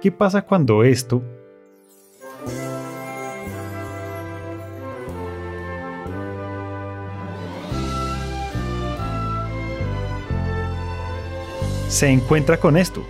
¿Qué 0.00 0.12
pasa 0.12 0.42
cuando 0.42 0.84
esto 0.84 1.22
se 11.88 12.08
encuentra 12.08 12.60
con 12.60 12.76
esto? 12.76 13.04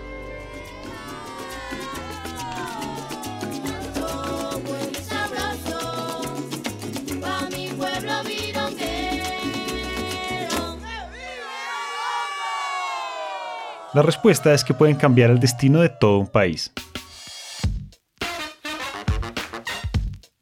La 13.95 14.03
respuesta 14.03 14.53
es 14.53 14.65
que 14.65 14.75
pueden 14.75 14.97
cambiar 14.97 15.31
el 15.31 15.41
destino 15.41 15.81
de 15.81 15.89
todo 15.89 16.19
un 16.19 16.27
país. 16.27 16.71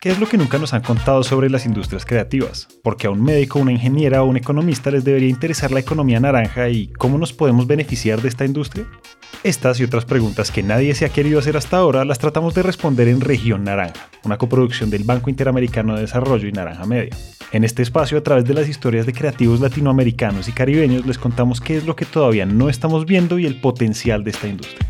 ¿Qué 0.01 0.11
es 0.11 0.19
lo 0.19 0.27
que 0.27 0.37
nunca 0.37 0.59
nos 0.59 0.75
han 0.75 0.83
contado 0.83 1.23
sobre 1.23 1.49
las 1.49 1.65
industrias 1.65 2.05
creativas? 2.05 2.67
Porque 2.83 3.07
a 3.07 3.11
un 3.11 3.23
médico, 3.23 3.61
una 3.61 3.71
ingeniera 3.71 4.23
o 4.23 4.27
un 4.27 4.37
economista 4.37 4.91
les 4.91 5.05
debería 5.05 5.29
interesar 5.29 5.71
la 5.71 5.81
economía 5.81 6.19
naranja 6.19 6.69
y 6.69 6.89
cómo 6.89 7.19
nos 7.19 7.33
podemos 7.33 7.69
beneficiar 7.69 8.21
de 8.21 8.29
esta 8.29 8.45
industria. 8.45 8.87
Estas 9.47 9.79
y 9.79 9.85
otras 9.85 10.05
preguntas 10.05 10.51
que 10.51 10.65
nadie 10.65 10.93
se 10.97 11.05
ha 11.05 11.09
querido 11.11 11.39
hacer 11.39 11.57
hasta 11.57 11.77
ahora 11.77 12.05
las 12.05 12.19
tratamos 12.19 12.53
de 12.57 12.65
responder 12.65 13.07
en 13.07 13.21
Región 13.21 13.63
Naranja, 13.63 14.09
una 14.25 14.39
coproducción 14.39 14.91
del 14.91 15.05
Banco 15.05 15.31
Interamericano 15.31 15.95
de 15.95 16.01
Desarrollo 16.01 16.49
y 16.49 16.51
Naranja 16.51 16.85
Media. 16.85 17.17
En 17.53 17.63
este 17.63 17.85
espacio, 17.85 18.19
a 18.19 18.25
través 18.25 18.45
de 18.45 18.55
las 18.55 18.69
historias 18.69 19.07
de 19.07 19.13
creativos 19.13 19.61
latinoamericanos 19.61 20.49
y 20.49 20.53
caribeños, 20.53 21.07
les 21.07 21.17
contamos 21.17 21.61
qué 21.61 21.77
es 21.77 21.87
lo 21.87 21.95
que 21.95 22.05
todavía 22.05 22.45
no 22.45 22.69
estamos 22.69 23.07
viendo 23.07 23.39
y 23.39 23.47
el 23.47 23.61
potencial 23.61 24.25
de 24.25 24.31
esta 24.33 24.49
industria. 24.49 24.85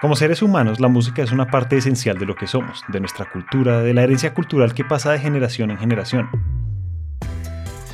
Como 0.00 0.16
seres 0.16 0.40
humanos, 0.40 0.80
la 0.80 0.88
música 0.88 1.22
es 1.22 1.32
una 1.32 1.50
parte 1.50 1.76
esencial 1.76 2.16
de 2.16 2.24
lo 2.24 2.34
que 2.34 2.46
somos, 2.46 2.82
de 2.88 3.00
nuestra 3.00 3.30
cultura, 3.30 3.82
de 3.82 3.92
la 3.92 4.04
herencia 4.04 4.32
cultural 4.32 4.72
que 4.72 4.84
pasa 4.84 5.12
de 5.12 5.18
generación 5.18 5.70
en 5.70 5.76
generación. 5.76 6.73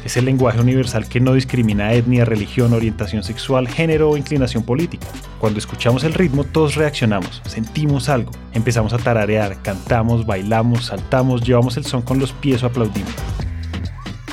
Es 0.05 0.17
el 0.17 0.25
lenguaje 0.25 0.61
universal 0.61 1.09
que 1.09 1.21
no 1.21 1.35
discrimina 1.35 1.93
etnia, 1.93 2.25
religión, 2.25 2.73
orientación 2.73 3.23
sexual, 3.23 3.69
género 3.69 4.11
o 4.11 4.17
inclinación 4.17 4.63
política. 4.63 5.07
Cuando 5.39 5.59
escuchamos 5.59 6.05
el 6.05 6.15
ritmo 6.15 6.45
todos 6.45 6.75
reaccionamos, 6.75 7.43
sentimos 7.47 8.09
algo, 8.09 8.33
empezamos 8.55 8.93
a 8.95 8.99
tararear, 8.99 9.61
cantamos, 9.63 10.25
bailamos, 10.25 10.87
saltamos, 10.87 11.43
llevamos 11.43 11.77
el 11.77 11.85
son 11.85 12.03
con 12.03 12.19
los 12.19 12.33
pies 12.33 12.63
o 12.63 12.67
aplaudimos. 12.67 13.15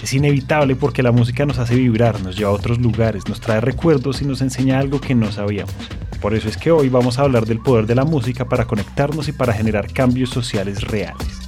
Es 0.02 0.14
inevitable 0.14 0.76
porque 0.78 1.04
la 1.04 1.12
música 1.12 1.46
nos 1.46 1.60
hace 1.60 1.76
vibrar, 1.76 2.22
nos 2.22 2.38
lleva 2.38 2.52
a 2.52 2.54
otros 2.54 2.80
lugares, 2.80 3.28
nos 3.28 3.42
trae 3.42 3.60
recuerdos 3.60 4.22
y 4.22 4.26
nos 4.26 4.42
enseña 4.42 4.80
algo 4.80 5.02
que 5.02 5.16
no 5.16 5.32
sabíamos. 5.34 5.76
Por 6.22 6.34
eso 6.34 6.48
es 6.48 6.56
que 6.56 6.72
hoy 6.72 6.88
vamos 6.88 7.20
a 7.20 7.24
hablar 7.24 7.46
del 7.46 7.60
poder 7.60 7.86
de 7.86 7.96
la 7.96 8.06
música 8.06 8.46
para 8.46 8.66
conectarnos 8.66 9.28
y 9.28 9.34
para 9.34 9.54
generar 9.54 9.92
cambios 9.92 10.30
sociales 10.30 10.82
reales. 10.82 11.47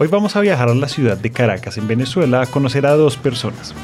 Hoy 0.00 0.06
vamos 0.06 0.36
a 0.36 0.40
viajar 0.40 0.68
a 0.68 0.74
la 0.74 0.86
ciudad 0.86 1.16
de 1.16 1.32
Caracas, 1.32 1.76
en 1.76 1.88
Venezuela, 1.88 2.42
a 2.42 2.46
conocer 2.46 2.86
a 2.86 2.92
dos 2.92 3.16
personas. 3.16 3.74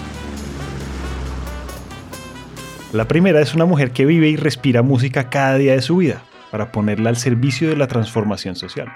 La 2.93 3.07
primera 3.09 3.41
es 3.41 3.53
una 3.53 3.65
mujer 3.65 3.91
que 3.91 4.05
vive 4.05 4.29
y 4.29 4.37
respira 4.37 4.83
música 4.83 5.29
cada 5.29 5.57
día 5.57 5.73
de 5.73 5.83
su 5.83 5.97
vida, 5.97 6.23
para 6.53 6.71
ponerla 6.71 7.11
al 7.11 7.17
servicio 7.17 7.69
de 7.69 7.77
la 7.77 7.89
transformación 7.89 8.55
social. 8.55 8.87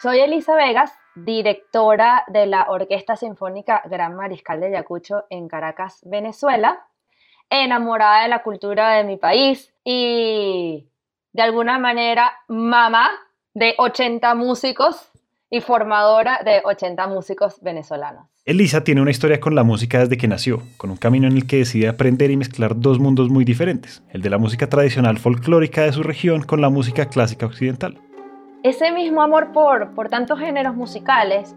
Soy 0.00 0.18
Elisa 0.18 0.56
Vegas, 0.56 0.92
directora 1.14 2.24
de 2.26 2.46
la 2.46 2.64
Orquesta 2.70 3.14
Sinfónica 3.14 3.82
Gran 3.84 4.16
Mariscal 4.16 4.58
de 4.58 4.66
Ayacucho 4.66 5.26
en 5.30 5.46
Caracas, 5.46 6.00
Venezuela, 6.04 6.86
enamorada 7.50 8.24
de 8.24 8.28
la 8.30 8.42
cultura 8.42 8.94
de 8.94 9.04
mi 9.04 9.16
país 9.16 9.72
y 9.84 10.88
de 11.32 11.42
alguna 11.42 11.78
manera 11.78 12.32
mamá 12.48 13.12
de 13.54 13.74
80 13.78 14.34
músicos 14.34 15.10
y 15.50 15.60
formadora 15.60 16.40
de 16.44 16.60
80 16.64 17.06
músicos 17.06 17.60
venezolanos. 17.62 18.26
Elisa 18.44 18.84
tiene 18.84 19.02
una 19.02 19.10
historia 19.10 19.40
con 19.40 19.54
la 19.54 19.62
música 19.62 20.00
desde 20.00 20.16
que 20.16 20.28
nació, 20.28 20.62
con 20.76 20.90
un 20.90 20.96
camino 20.96 21.26
en 21.26 21.34
el 21.34 21.46
que 21.46 21.58
decide 21.58 21.88
aprender 21.88 22.30
y 22.30 22.36
mezclar 22.36 22.78
dos 22.78 22.98
mundos 22.98 23.28
muy 23.28 23.44
diferentes, 23.44 24.02
el 24.10 24.22
de 24.22 24.30
la 24.30 24.38
música 24.38 24.68
tradicional 24.68 25.18
folclórica 25.18 25.82
de 25.82 25.92
su 25.92 26.02
región 26.02 26.42
con 26.42 26.60
la 26.60 26.70
música 26.70 27.06
clásica 27.06 27.46
occidental. 27.46 27.98
Ese 28.62 28.90
mismo 28.90 29.22
amor 29.22 29.52
por, 29.52 29.94
por 29.94 30.08
tantos 30.08 30.38
géneros 30.38 30.74
musicales 30.74 31.54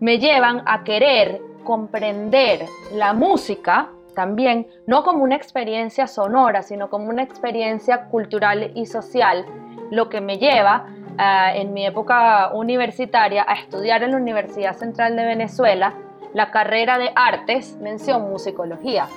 me 0.00 0.18
llevan 0.18 0.62
a 0.66 0.82
querer 0.82 1.40
comprender 1.62 2.66
la 2.94 3.12
música 3.12 3.90
también, 4.14 4.66
no 4.86 5.04
como 5.04 5.22
una 5.22 5.36
experiencia 5.36 6.06
sonora, 6.06 6.62
sino 6.62 6.90
como 6.90 7.08
una 7.08 7.22
experiencia 7.22 8.06
cultural 8.06 8.72
y 8.74 8.86
social, 8.86 9.46
lo 9.90 10.08
que 10.08 10.20
me 10.20 10.38
lleva 10.38 10.86
en 11.18 11.72
mi 11.72 11.86
época 11.86 12.50
universitaria 12.52 13.44
a 13.46 13.54
estudiar 13.54 14.02
en 14.02 14.12
la 14.12 14.16
Universidad 14.16 14.76
Central 14.76 15.16
de 15.16 15.24
Venezuela 15.24 15.94
la 16.32 16.50
carrera 16.50 16.98
de 16.98 17.10
artes, 17.14 17.76
mención 17.80 18.30
musicología. 18.30 19.08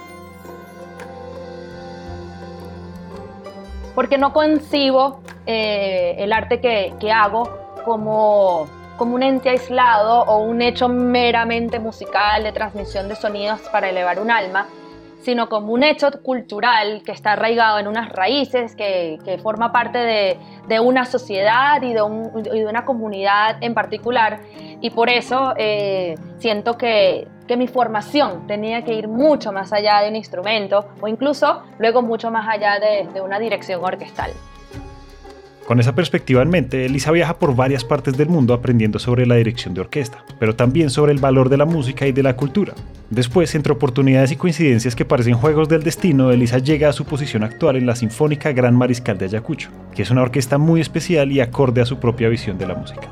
Porque 3.96 4.18
no 4.18 4.34
concibo 4.34 5.20
eh, 5.46 6.16
el 6.18 6.34
arte 6.34 6.60
que, 6.60 6.94
que 7.00 7.12
hago 7.12 7.48
como, 7.86 8.68
como 8.98 9.16
un 9.16 9.24
ente 9.24 9.50
aislado 9.50 10.24
o 10.24 10.40
un 10.40 10.62
hecho 10.62 10.90
meramente 10.90 11.80
musical 11.80 12.44
de 12.44 12.52
transmisión 12.52 13.08
de 13.08 13.16
sonidos 13.16 13.62
para 13.72 13.90
elevar 13.90 14.20
un 14.20 14.32
alma, 14.32 14.68
sino 15.24 15.50
como 15.50 15.74
un 15.74 15.84
hecho 15.84 16.10
cultural 16.22 17.02
que 17.06 17.12
está 17.12 17.34
arraigado 17.34 17.80
en 17.80 17.88
unas 17.88 18.10
raíces, 18.10 18.76
que, 18.76 19.40
forma 19.42 19.72
parte 19.72 19.98
de, 20.68 20.80
una 20.80 21.06
sociedad 21.06 21.82
y 21.82 21.94
de, 21.94 22.02
una 22.02 22.86
comunidad 22.86 23.58
en 23.62 23.74
particular. 23.74 24.42
Y 24.82 24.90
por 24.90 25.10
eso 25.10 25.54
eh, 25.58 26.16
siento 26.38 26.78
que, 26.78 27.28
mi 27.56 27.68
formación 27.68 28.48
tenía 28.48 28.84
que 28.84 28.96
ir 28.96 29.08
mucho 29.08 29.52
más 29.52 29.72
allá 29.74 30.02
de 30.02 30.10
un 30.10 30.16
instrumento 30.16 30.88
o 31.02 31.08
incluso 31.08 31.62
luego 31.78 32.02
mucho 32.02 32.32
más 32.32 32.48
allá 32.50 32.80
de 32.80 33.22
una 33.22 33.38
dirección 33.38 33.84
orquestal. 33.84 34.32
Con 35.66 35.80
esa 35.80 35.96
perspectiva 35.96 36.42
en 36.42 36.50
mente, 36.50 36.86
Elisa 36.86 37.12
viaja 37.12 37.40
por 37.40 37.56
varias 37.56 37.86
partes 37.86 38.18
del 38.18 38.28
mundo 38.28 38.54
aprendiendo 38.54 39.00
sobre 39.00 39.26
la 39.26 39.36
dirección 39.36 39.74
de 39.74 39.80
orquesta, 39.80 40.26
pero 40.38 40.58
también 40.58 40.90
sobre 40.90 41.14
el 41.14 41.20
valor 41.20 41.48
de 41.48 41.56
la 41.56 41.66
música 41.66 42.06
y 42.06 42.12
de 42.12 42.22
la 42.22 42.36
cultura. 42.36 42.74
Después, 43.10 43.56
entre 43.56 43.72
oportunidades 43.72 44.34
y 44.34 44.36
coincidencias 44.36 44.94
que 44.94 45.06
parecen 45.06 45.36
juegos 45.36 45.70
del 45.70 45.84
destino, 45.84 46.32
Elisa 46.32 46.58
llega 46.58 46.90
a 46.90 46.94
su 46.94 47.06
posición 47.06 47.44
actual 47.44 47.78
en 47.78 47.86
la 47.86 47.96
Sinfónica 47.96 48.52
Gran 48.52 48.76
Mariscal 48.76 49.18
de 49.18 49.26
Ayacucho, 49.26 49.70
que 49.96 50.02
es 50.02 50.12
una 50.12 50.24
orquesta 50.24 50.58
muy 50.58 50.82
especial 50.82 51.32
y 51.32 51.40
acorde 51.40 51.80
a 51.80 51.86
su 51.86 51.98
propia 51.98 52.28
visión 52.28 52.58
de 52.58 52.68
la 52.68 52.76
música. 52.76 53.08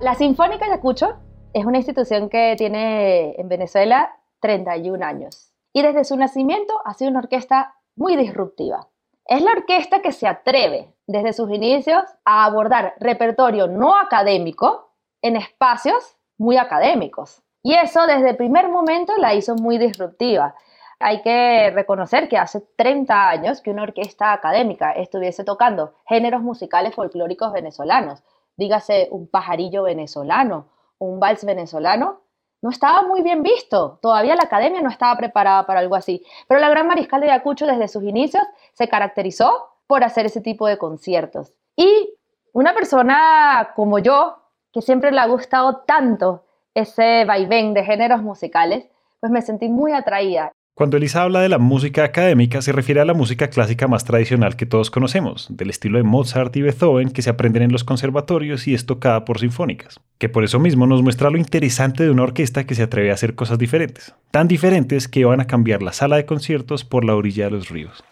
La 0.00 0.16
Sinfónica 0.16 0.64
Ayacucho 0.64 1.14
es 1.52 1.64
una 1.64 1.78
institución 1.78 2.28
que 2.28 2.56
tiene 2.58 3.36
en 3.36 3.48
Venezuela 3.48 4.10
31 4.40 5.04
años 5.04 5.54
y 5.72 5.82
desde 5.82 6.04
su 6.04 6.16
nacimiento 6.16 6.74
ha 6.84 6.94
sido 6.94 7.10
una 7.10 7.20
orquesta 7.20 7.74
muy 7.94 8.16
disruptiva. 8.16 8.88
Es 9.26 9.40
la 9.40 9.52
orquesta 9.52 10.02
que 10.02 10.12
se 10.12 10.26
atreve 10.26 10.94
desde 11.06 11.32
sus 11.32 11.50
inicios 11.50 12.02
a 12.24 12.44
abordar 12.44 12.94
repertorio 13.00 13.66
no 13.66 13.96
académico 13.96 14.92
en 15.22 15.36
espacios 15.36 16.16
muy 16.36 16.58
académicos. 16.58 17.42
Y 17.62 17.74
eso 17.74 18.06
desde 18.06 18.30
el 18.30 18.36
primer 18.36 18.68
momento 18.68 19.14
la 19.16 19.34
hizo 19.34 19.54
muy 19.54 19.78
disruptiva. 19.78 20.54
Hay 21.00 21.22
que 21.22 21.70
reconocer 21.70 22.28
que 22.28 22.36
hace 22.36 22.60
30 22.76 23.30
años 23.30 23.62
que 23.62 23.70
una 23.70 23.84
orquesta 23.84 24.32
académica 24.32 24.92
estuviese 24.92 25.44
tocando 25.44 25.94
géneros 26.06 26.42
musicales 26.42 26.94
folclóricos 26.94 27.52
venezolanos, 27.52 28.22
dígase 28.56 29.08
un 29.10 29.26
pajarillo 29.26 29.84
venezolano, 29.84 30.68
un 30.98 31.18
vals 31.18 31.44
venezolano, 31.44 32.20
no 32.64 32.70
estaba 32.70 33.02
muy 33.02 33.20
bien 33.20 33.42
visto. 33.42 33.98
Todavía 34.00 34.36
la 34.36 34.44
academia 34.44 34.80
no 34.80 34.88
estaba 34.88 35.18
preparada 35.18 35.66
para 35.66 35.80
algo 35.80 35.96
así. 35.96 36.24
Pero 36.48 36.60
la 36.60 36.70
Gran 36.70 36.86
Mariscal 36.86 37.20
de 37.20 37.30
Ayacucho 37.30 37.66
desde 37.66 37.88
sus 37.88 38.02
inicios 38.04 38.42
se 38.72 38.88
caracterizó 38.88 39.68
por 39.86 40.02
hacer 40.02 40.24
ese 40.24 40.40
tipo 40.40 40.66
de 40.66 40.78
conciertos. 40.78 41.52
Y 41.76 42.14
una 42.54 42.72
persona 42.72 43.72
como 43.76 43.98
yo, 43.98 44.38
que 44.72 44.80
siempre 44.80 45.12
le 45.12 45.20
ha 45.20 45.26
gustado 45.26 45.82
tanto 45.86 46.46
ese 46.72 47.26
vaivén 47.26 47.74
de 47.74 47.84
géneros 47.84 48.22
musicales, 48.22 48.86
pues 49.20 49.30
me 49.30 49.42
sentí 49.42 49.68
muy 49.68 49.92
atraída. 49.92 50.50
Cuando 50.76 50.96
Elisa 50.96 51.22
habla 51.22 51.40
de 51.40 51.48
la 51.48 51.58
música 51.58 52.02
académica, 52.02 52.60
se 52.60 52.72
refiere 52.72 53.00
a 53.00 53.04
la 53.04 53.14
música 53.14 53.46
clásica 53.46 53.86
más 53.86 54.04
tradicional 54.04 54.56
que 54.56 54.66
todos 54.66 54.90
conocemos, 54.90 55.46
del 55.48 55.70
estilo 55.70 55.98
de 55.98 56.02
Mozart 56.02 56.56
y 56.56 56.62
Beethoven 56.62 57.10
que 57.10 57.22
se 57.22 57.30
aprenden 57.30 57.62
en 57.62 57.70
los 57.70 57.84
conservatorios 57.84 58.66
y 58.66 58.74
es 58.74 58.84
tocada 58.84 59.24
por 59.24 59.38
sinfónicas, 59.38 60.00
que 60.18 60.28
por 60.28 60.42
eso 60.42 60.58
mismo 60.58 60.88
nos 60.88 61.00
muestra 61.00 61.30
lo 61.30 61.38
interesante 61.38 62.02
de 62.02 62.10
una 62.10 62.24
orquesta 62.24 62.66
que 62.66 62.74
se 62.74 62.82
atreve 62.82 63.12
a 63.12 63.14
hacer 63.14 63.36
cosas 63.36 63.56
diferentes, 63.56 64.16
tan 64.32 64.48
diferentes 64.48 65.06
que 65.06 65.24
van 65.24 65.40
a 65.40 65.46
cambiar 65.46 65.80
la 65.80 65.92
sala 65.92 66.16
de 66.16 66.26
conciertos 66.26 66.84
por 66.84 67.04
la 67.04 67.14
orilla 67.14 67.44
de 67.44 67.52
los 67.52 67.68
ríos. 67.68 68.02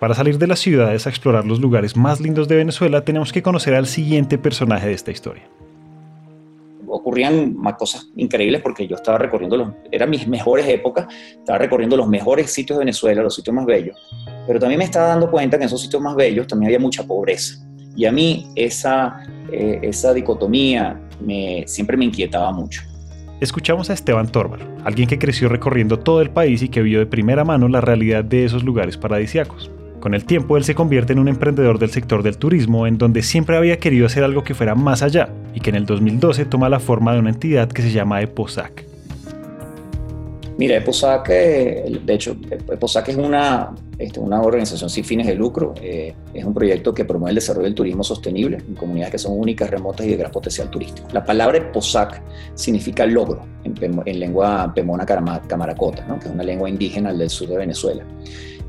Para 0.00 0.14
salir 0.14 0.36
de 0.36 0.48
las 0.48 0.58
ciudades 0.58 1.06
a 1.06 1.10
explorar 1.10 1.46
los 1.46 1.60
lugares 1.60 1.96
más 1.96 2.20
lindos 2.20 2.46
de 2.46 2.56
Venezuela, 2.56 3.06
tenemos 3.06 3.32
que 3.32 3.42
conocer 3.42 3.74
al 3.74 3.86
siguiente 3.86 4.36
personaje 4.36 4.88
de 4.88 4.92
esta 4.92 5.12
historia. 5.12 5.44
Ocurrían 6.92 7.54
cosas 7.78 8.08
increíbles 8.16 8.60
porque 8.60 8.86
yo 8.86 8.96
estaba 8.96 9.18
recorriendo, 9.18 9.56
los, 9.56 9.68
eran 9.90 10.10
mis 10.10 10.28
mejores 10.28 10.68
épocas, 10.68 11.06
estaba 11.38 11.58
recorriendo 11.58 11.96
los 11.96 12.06
mejores 12.06 12.50
sitios 12.52 12.78
de 12.78 12.84
Venezuela, 12.84 13.22
los 13.22 13.34
sitios 13.34 13.54
más 13.54 13.64
bellos, 13.64 13.96
pero 14.46 14.60
también 14.60 14.78
me 14.78 14.84
estaba 14.84 15.08
dando 15.08 15.30
cuenta 15.30 15.56
que 15.56 15.64
en 15.64 15.66
esos 15.66 15.80
sitios 15.80 16.02
más 16.02 16.14
bellos 16.14 16.46
también 16.46 16.68
había 16.68 16.78
mucha 16.78 17.04
pobreza. 17.04 17.56
Y 17.96 18.04
a 18.06 18.12
mí 18.12 18.46
esa, 18.54 19.20
eh, 19.50 19.80
esa 19.82 20.14
dicotomía 20.14 21.00
me, 21.20 21.64
siempre 21.66 21.96
me 21.96 22.04
inquietaba 22.04 22.52
mucho. 22.52 22.82
Escuchamos 23.40 23.90
a 23.90 23.94
Esteban 23.94 24.30
Torbar, 24.30 24.60
alguien 24.84 25.08
que 25.08 25.18
creció 25.18 25.48
recorriendo 25.48 25.98
todo 25.98 26.22
el 26.22 26.30
país 26.30 26.62
y 26.62 26.68
que 26.68 26.80
vio 26.80 27.00
de 27.00 27.06
primera 27.06 27.44
mano 27.44 27.68
la 27.68 27.80
realidad 27.80 28.24
de 28.24 28.44
esos 28.44 28.62
lugares 28.62 28.96
paradisíacos. 28.96 29.71
Con 30.02 30.14
el 30.14 30.24
tiempo, 30.24 30.56
él 30.56 30.64
se 30.64 30.74
convierte 30.74 31.12
en 31.12 31.20
un 31.20 31.28
emprendedor 31.28 31.78
del 31.78 31.90
sector 31.90 32.24
del 32.24 32.36
turismo, 32.36 32.88
en 32.88 32.98
donde 32.98 33.22
siempre 33.22 33.56
había 33.56 33.78
querido 33.78 34.04
hacer 34.04 34.24
algo 34.24 34.42
que 34.42 34.52
fuera 34.52 34.74
más 34.74 35.00
allá, 35.00 35.28
y 35.54 35.60
que 35.60 35.70
en 35.70 35.76
el 35.76 35.86
2012 35.86 36.44
toma 36.46 36.68
la 36.68 36.80
forma 36.80 37.12
de 37.12 37.20
una 37.20 37.30
entidad 37.30 37.68
que 37.68 37.82
se 37.82 37.92
llama 37.92 38.20
EPOSAC. 38.20 38.84
Mira, 40.58 40.76
EPOSAC, 40.78 41.28
eh, 41.30 42.00
de 42.04 42.14
hecho, 42.14 42.36
EPOSAC 42.50 43.10
es 43.10 43.16
una, 43.16 43.76
este, 43.96 44.18
una 44.18 44.42
organización 44.42 44.90
sin 44.90 45.04
fines 45.04 45.28
de 45.28 45.36
lucro, 45.36 45.72
eh, 45.80 46.12
es 46.34 46.44
un 46.44 46.52
proyecto 46.52 46.92
que 46.92 47.04
promueve 47.04 47.30
el 47.30 47.36
desarrollo 47.36 47.66
del 47.66 47.76
turismo 47.76 48.02
sostenible 48.02 48.56
en 48.56 48.74
comunidades 48.74 49.12
que 49.12 49.18
son 49.18 49.38
únicas, 49.38 49.70
remotas 49.70 50.04
y 50.04 50.10
de 50.10 50.16
gran 50.16 50.32
potencial 50.32 50.68
turístico. 50.68 51.06
La 51.12 51.24
palabra 51.24 51.58
EPOSAC 51.58 52.20
significa 52.54 53.06
logro 53.06 53.46
en, 53.62 54.18
lengua 54.18 54.72
pemona 54.74 55.06
camaracota, 55.06 56.04
que 56.18 56.26
es 56.26 56.34
una 56.34 56.42
lengua 56.42 56.68
indígena 56.68 57.12
del 57.12 57.30
sur 57.30 57.48
de 57.48 57.58
Venezuela. 57.58 58.04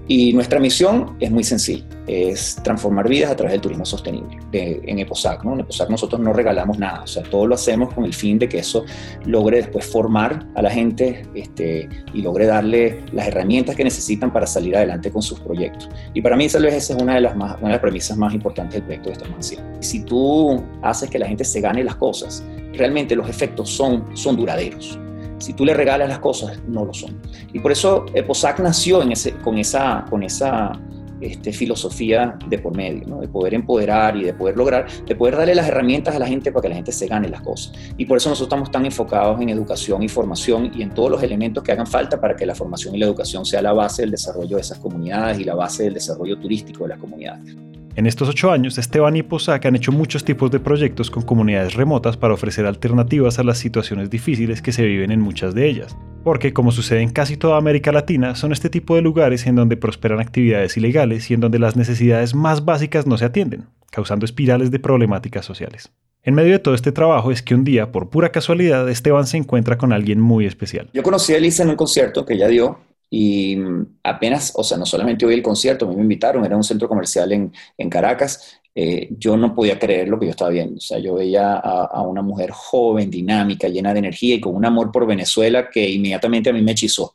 Y 0.07 0.33
nuestra 0.33 0.59
misión 0.59 1.15
es 1.19 1.31
muy 1.31 1.43
sencilla, 1.45 1.85
es 2.07 2.57
transformar 2.61 3.07
vidas 3.07 3.31
a 3.31 3.35
través 3.35 3.53
del 3.53 3.61
turismo 3.61 3.85
sostenible. 3.85 4.37
en 4.51 4.99
EPOSAC, 4.99 5.43
¿no? 5.45 5.53
En 5.53 5.61
EPOSAC 5.61 5.89
nosotros 5.89 6.19
no 6.19 6.33
regalamos 6.33 6.77
nada, 6.77 7.03
o 7.03 7.07
sea, 7.07 7.23
todo 7.23 7.47
lo 7.47 7.55
hacemos 7.55 7.93
con 7.93 8.03
el 8.03 8.13
fin 8.13 8.37
de 8.37 8.49
que 8.49 8.59
eso 8.59 8.83
logre 9.25 9.57
después 9.57 9.85
formar 9.85 10.45
a 10.55 10.61
la 10.61 10.69
gente 10.69 11.25
este, 11.33 11.87
y 12.13 12.21
logre 12.21 12.47
darle 12.47 13.01
las 13.13 13.27
herramientas 13.27 13.75
que 13.75 13.83
necesitan 13.83 14.33
para 14.33 14.45
salir 14.45 14.75
adelante 14.75 15.09
con 15.09 15.21
sus 15.21 15.39
proyectos. 15.39 15.89
Y 16.13 16.21
para 16.21 16.35
mí 16.35 16.45
esa 16.45 16.59
es 16.67 16.89
una 16.89 17.15
de 17.15 17.21
las, 17.21 17.35
más, 17.35 17.57
una 17.59 17.67
de 17.67 17.73
las 17.73 17.81
premisas 17.81 18.17
más 18.17 18.33
importantes 18.33 18.75
del 18.75 18.83
proyecto 18.83 19.09
de 19.09 19.13
esta 19.13 19.29
mansión. 19.29 19.63
Si 19.79 20.03
tú 20.03 20.61
haces 20.81 21.09
que 21.09 21.17
la 21.17 21.27
gente 21.27 21.45
se 21.45 21.61
gane 21.61 21.83
las 21.83 21.95
cosas, 21.95 22.43
realmente 22.73 23.15
los 23.15 23.29
efectos 23.29 23.69
son, 23.69 24.15
son 24.15 24.35
duraderos. 24.35 24.99
Si 25.43 25.51
tú 25.51 25.65
le 25.65 25.73
regalas 25.73 26.07
las 26.07 26.19
cosas, 26.19 26.57
no 26.69 26.85
lo 26.85 26.93
son. 26.93 27.19
Y 27.51 27.59
por 27.59 27.73
eso 27.73 28.05
EPOSAC 28.13 28.61
nació 28.61 29.01
con 29.43 29.57
esa 29.57 30.71
este, 31.19 31.51
filosofía 31.51 32.37
de 32.47 32.59
por 32.59 32.73
medio, 32.73 33.17
de 33.17 33.27
poder 33.27 33.53
empoderar 33.53 34.15
y 34.15 34.23
de 34.23 34.33
poder 34.33 34.55
lograr, 34.55 34.87
de 35.05 35.15
poder 35.17 35.35
darle 35.35 35.53
las 35.53 35.67
herramientas 35.67 36.15
a 36.15 36.19
la 36.19 36.27
gente 36.27 36.49
para 36.53 36.61
que 36.61 36.69
la 36.69 36.75
gente 36.75 36.93
se 36.93 37.07
gane 37.07 37.27
las 37.27 37.41
cosas. 37.41 37.73
Y 37.97 38.05
por 38.05 38.19
eso 38.19 38.29
nosotros 38.29 38.47
estamos 38.47 38.71
tan 38.71 38.85
enfocados 38.85 39.41
en 39.41 39.49
educación 39.49 40.01
y 40.01 40.07
formación 40.07 40.71
y 40.73 40.81
en 40.81 40.91
todos 40.91 41.11
los 41.11 41.21
elementos 41.21 41.61
que 41.61 41.73
hagan 41.73 41.87
falta 41.87 42.21
para 42.21 42.37
que 42.37 42.45
la 42.45 42.55
formación 42.55 42.95
y 42.95 42.99
la 42.99 43.05
educación 43.05 43.45
sea 43.45 43.61
la 43.61 43.73
base 43.73 44.03
del 44.03 44.11
desarrollo 44.11 44.55
de 44.55 44.61
esas 44.61 44.79
comunidades 44.79 45.39
y 45.39 45.43
la 45.43 45.55
base 45.55 45.83
del 45.83 45.95
desarrollo 45.95 46.39
turístico 46.39 46.83
de 46.83 46.89
las 46.91 46.99
comunidades. 46.99 47.53
En 47.95 48.07
estos 48.07 48.27
ocho 48.27 48.51
años, 48.51 48.79
Esteban 48.79 49.15
y 49.15 49.21
Posac 49.21 49.67
han 49.67 49.75
hecho 49.75 49.91
muchos 49.91 50.25
tipos 50.25 50.49
de 50.49 50.59
proyectos 50.59 51.11
con 51.11 51.21
comunidades 51.21 51.75
remotas 51.75 52.17
para 52.17 52.33
ofrecer 52.33 52.65
alternativas 52.65 53.37
a 53.37 53.43
las 53.43 53.59
situaciones 53.59 54.09
difíciles 54.09 54.63
que 54.63 54.71
se 54.71 54.83
viven 54.83 55.11
en 55.11 55.21
muchas 55.21 55.53
de 55.53 55.69
ellas. 55.69 55.95
Porque, 56.23 56.53
como 56.53 56.71
sucede 56.71 57.01
en 57.01 57.11
casi 57.11 57.37
toda 57.37 57.57
América 57.57 57.91
Latina, 57.91 58.33
son 58.33 58.51
este 58.51 58.71
tipo 58.71 58.95
de 58.95 59.03
lugares 59.03 59.45
en 59.45 59.55
donde 59.55 59.77
prosperan 59.77 60.19
actividades 60.19 60.75
ilegales 60.75 61.29
y 61.29 61.35
en 61.35 61.41
donde 61.41 61.59
las 61.59 61.75
necesidades 61.75 62.33
más 62.33 62.65
básicas 62.65 63.05
no 63.05 63.15
se 63.19 63.25
atienden, 63.25 63.65
causando 63.91 64.25
espirales 64.25 64.71
de 64.71 64.79
problemáticas 64.79 65.45
sociales. 65.45 65.91
En 66.23 66.33
medio 66.33 66.53
de 66.53 66.59
todo 66.59 66.73
este 66.73 66.91
trabajo 66.91 67.31
es 67.31 67.43
que 67.43 67.53
un 67.53 67.63
día, 67.63 67.91
por 67.91 68.09
pura 68.09 68.31
casualidad, 68.31 68.89
Esteban 68.89 69.27
se 69.27 69.37
encuentra 69.37 69.77
con 69.77 69.93
alguien 69.93 70.19
muy 70.19 70.47
especial. 70.47 70.89
Yo 70.93 71.03
conocí 71.03 71.33
a 71.33 71.37
Elisa 71.37 71.61
en 71.61 71.69
un 71.69 71.75
concierto 71.75 72.25
que 72.25 72.33
ella 72.33 72.47
dio 72.47 72.79
y 73.15 73.55
apenas, 74.01 74.53
o 74.55 74.63
sea, 74.63 74.75
no 74.75 74.87
solamente 74.87 75.23
oí 75.23 75.35
el 75.35 75.43
concierto, 75.43 75.85
a 75.85 75.87
mí 75.87 75.95
me 75.95 76.01
invitaron, 76.01 76.43
era 76.43 76.57
un 76.57 76.63
centro 76.63 76.89
comercial 76.89 77.31
en, 77.31 77.53
en 77.77 77.87
Caracas, 77.87 78.59
eh, 78.73 79.07
yo 79.19 79.37
no 79.37 79.53
podía 79.53 79.77
creer 79.77 80.07
lo 80.07 80.17
que 80.19 80.25
yo 80.25 80.31
estaba 80.31 80.49
viendo. 80.49 80.77
O 80.77 80.81
sea, 80.81 80.97
yo 80.97 81.13
veía 81.13 81.53
a, 81.53 81.85
a, 81.85 82.01
una 82.01 82.23
mujer 82.23 82.49
joven, 82.49 83.11
dinámica, 83.11 83.67
llena 83.67 83.93
de 83.93 83.99
energía 83.99 84.33
y 84.33 84.41
con 84.41 84.55
un 84.55 84.65
amor 84.65 84.91
por 84.91 85.05
Venezuela 85.05 85.69
que 85.69 85.87
inmediatamente 85.87 86.49
a 86.49 86.53
mí 86.53 86.63
me 86.63 86.71
hechizó. 86.71 87.13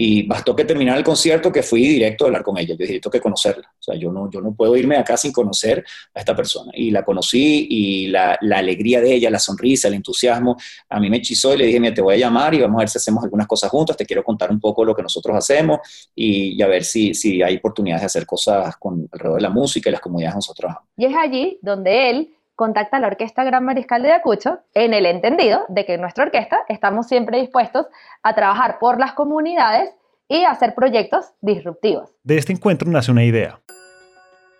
Y 0.00 0.22
bastó 0.22 0.54
que 0.54 0.64
terminara 0.64 0.96
el 0.96 1.02
concierto 1.02 1.50
que 1.50 1.60
fui 1.60 1.88
directo 1.88 2.24
a 2.24 2.28
hablar 2.28 2.44
con 2.44 2.56
ella. 2.56 2.76
Yo 2.78 2.86
dije, 2.86 3.00
tengo 3.00 3.10
que 3.10 3.20
conocerla. 3.20 3.68
O 3.68 3.82
sea, 3.82 3.96
yo 3.96 4.12
no, 4.12 4.30
yo 4.30 4.40
no 4.40 4.54
puedo 4.54 4.76
irme 4.76 4.96
acá 4.96 5.16
sin 5.16 5.32
conocer 5.32 5.84
a 6.14 6.20
esta 6.20 6.36
persona. 6.36 6.70
Y 6.72 6.92
la 6.92 7.04
conocí 7.04 7.66
y 7.68 8.06
la, 8.06 8.38
la 8.42 8.58
alegría 8.58 9.00
de 9.00 9.12
ella, 9.12 9.28
la 9.28 9.40
sonrisa, 9.40 9.88
el 9.88 9.94
entusiasmo, 9.94 10.56
a 10.88 11.00
mí 11.00 11.10
me 11.10 11.16
hechizó 11.16 11.52
y 11.52 11.58
le 11.58 11.66
dije, 11.66 11.80
mira, 11.80 11.94
te 11.94 12.00
voy 12.00 12.14
a 12.14 12.18
llamar 12.18 12.54
y 12.54 12.60
vamos 12.60 12.76
a 12.76 12.82
ver 12.82 12.88
si 12.88 12.98
hacemos 12.98 13.24
algunas 13.24 13.48
cosas 13.48 13.70
juntos. 13.70 13.96
Te 13.96 14.06
quiero 14.06 14.22
contar 14.22 14.52
un 14.52 14.60
poco 14.60 14.84
lo 14.84 14.94
que 14.94 15.02
nosotros 15.02 15.36
hacemos 15.36 15.80
y, 16.14 16.56
y 16.56 16.62
a 16.62 16.68
ver 16.68 16.84
si, 16.84 17.12
si 17.12 17.42
hay 17.42 17.56
oportunidades 17.56 18.02
de 18.02 18.06
hacer 18.06 18.24
cosas 18.24 18.76
con, 18.76 19.08
alrededor 19.10 19.38
de 19.38 19.42
la 19.42 19.50
música 19.50 19.90
y 19.90 19.92
las 19.92 20.00
comunidades 20.00 20.34
que 20.34 20.38
nosotros 20.38 20.58
trabajamos. 20.58 20.88
Y 20.96 21.06
es 21.06 21.14
allí 21.16 21.58
donde 21.60 22.10
él 22.10 22.37
contacta 22.58 22.96
a 22.96 23.00
la 23.00 23.06
Orquesta 23.06 23.44
Gran 23.44 23.64
Mariscal 23.64 24.02
de 24.02 24.10
Ayacucho 24.10 24.58
en 24.74 24.92
el 24.92 25.06
entendido 25.06 25.60
de 25.68 25.86
que 25.86 25.94
en 25.94 26.00
nuestra 26.00 26.24
orquesta 26.24 26.58
estamos 26.68 27.06
siempre 27.06 27.38
dispuestos 27.38 27.86
a 28.24 28.34
trabajar 28.34 28.80
por 28.80 28.98
las 28.98 29.12
comunidades 29.12 29.94
y 30.26 30.42
hacer 30.42 30.74
proyectos 30.74 31.26
disruptivos. 31.40 32.10
De 32.24 32.36
este 32.36 32.52
encuentro 32.52 32.90
nace 32.90 33.12
una 33.12 33.22
idea, 33.22 33.60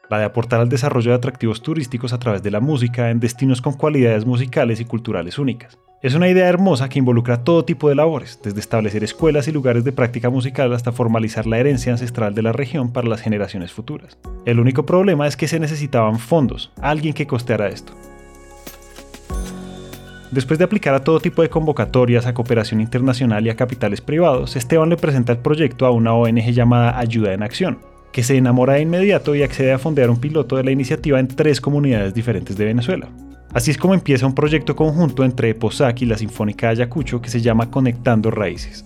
la 0.09 0.21
de 0.21 0.27
aportar 0.27 0.61
al 0.61 0.69
desarrollo 0.69 1.11
de 1.11 1.17
atractivos 1.17 1.61
turísticos 1.61 2.13
a 2.13 2.21
través 2.21 2.41
de 2.45 2.53
la 2.53 2.61
música 2.61 3.11
en 3.11 3.19
destinos 3.19 3.61
con 3.61 3.73
cualidades 3.73 4.25
musicales 4.25 4.79
y 4.79 4.85
culturales 4.85 5.37
únicas. 5.37 5.77
Es 6.01 6.15
una 6.15 6.29
idea 6.29 6.49
hermosa 6.49 6.89
que 6.89 7.01
involucra 7.01 7.43
todo 7.43 7.65
tipo 7.65 7.89
de 7.89 7.97
labores, 7.97 8.39
desde 8.41 8.61
establecer 8.61 9.03
escuelas 9.03 9.49
y 9.49 9.53
lugares 9.53 9.83
de 9.83 9.91
práctica 9.91 10.31
musical 10.31 10.73
hasta 10.73 10.93
formalizar 10.93 11.45
la 11.45 11.59
herencia 11.59 11.91
ancestral 11.91 12.37
de 12.37 12.43
la 12.43 12.53
región 12.53 12.93
para 12.93 13.09
las 13.09 13.21
generaciones 13.21 13.73
futuras. 13.73 14.17
El 14.45 14.61
único 14.61 14.87
problema 14.87 15.27
es 15.27 15.37
que 15.37 15.49
se 15.49 15.59
necesitaban 15.59 16.21
fondos, 16.21 16.71
alguien 16.81 17.15
que 17.15 17.27
costeara 17.27 17.67
esto. 17.67 17.95
Después 20.31 20.61
de 20.61 20.67
aplicar 20.67 20.95
a 20.95 21.03
todo 21.03 21.19
tipo 21.19 21.43
de 21.43 21.51
convocatorias, 21.51 22.27
a 22.27 22.35
cooperación 22.35 22.81
internacional 22.81 23.45
y 23.45 23.51
a 23.51 23.57
capitales 23.57 24.01
privados, 24.01 24.55
Esteban 24.55 24.91
le 24.91 24.97
presenta 24.97 25.33
el 25.33 25.39
proyecto 25.39 25.85
a 25.85 25.91
una 25.91 26.15
ONG 26.15 26.53
llamada 26.53 26.97
Ayuda 26.97 27.33
en 27.33 27.43
Acción, 27.43 27.81
que 28.13 28.23
se 28.23 28.37
enamora 28.37 28.75
de 28.75 28.83
inmediato 28.83 29.35
y 29.35 29.43
accede 29.43 29.73
a 29.73 29.81
fondear 29.81 30.11
un 30.11 30.21
piloto 30.21 30.55
de 30.59 30.63
la 30.63 30.71
iniciativa 30.71 31.19
en 31.19 31.27
tres 31.27 31.61
comunidades 31.61 32.15
diferentes 32.15 32.57
de 32.57 32.67
Venezuela. 32.67 33.09
Así 33.53 33.71
es 33.71 33.79
como 33.79 33.95
empieza 33.95 34.27
un 34.27 34.35
proyecto 34.35 34.77
conjunto 34.77 35.25
entre 35.25 35.55
POSAC 35.55 36.03
y 36.03 36.07
la 36.07 36.19
Sinfónica 36.19 36.67
de 36.67 36.73
Ayacucho 36.73 37.21
que 37.21 37.31
se 37.31 37.41
llama 37.41 37.71
Conectando 37.71 38.31
Raíces. 38.31 38.85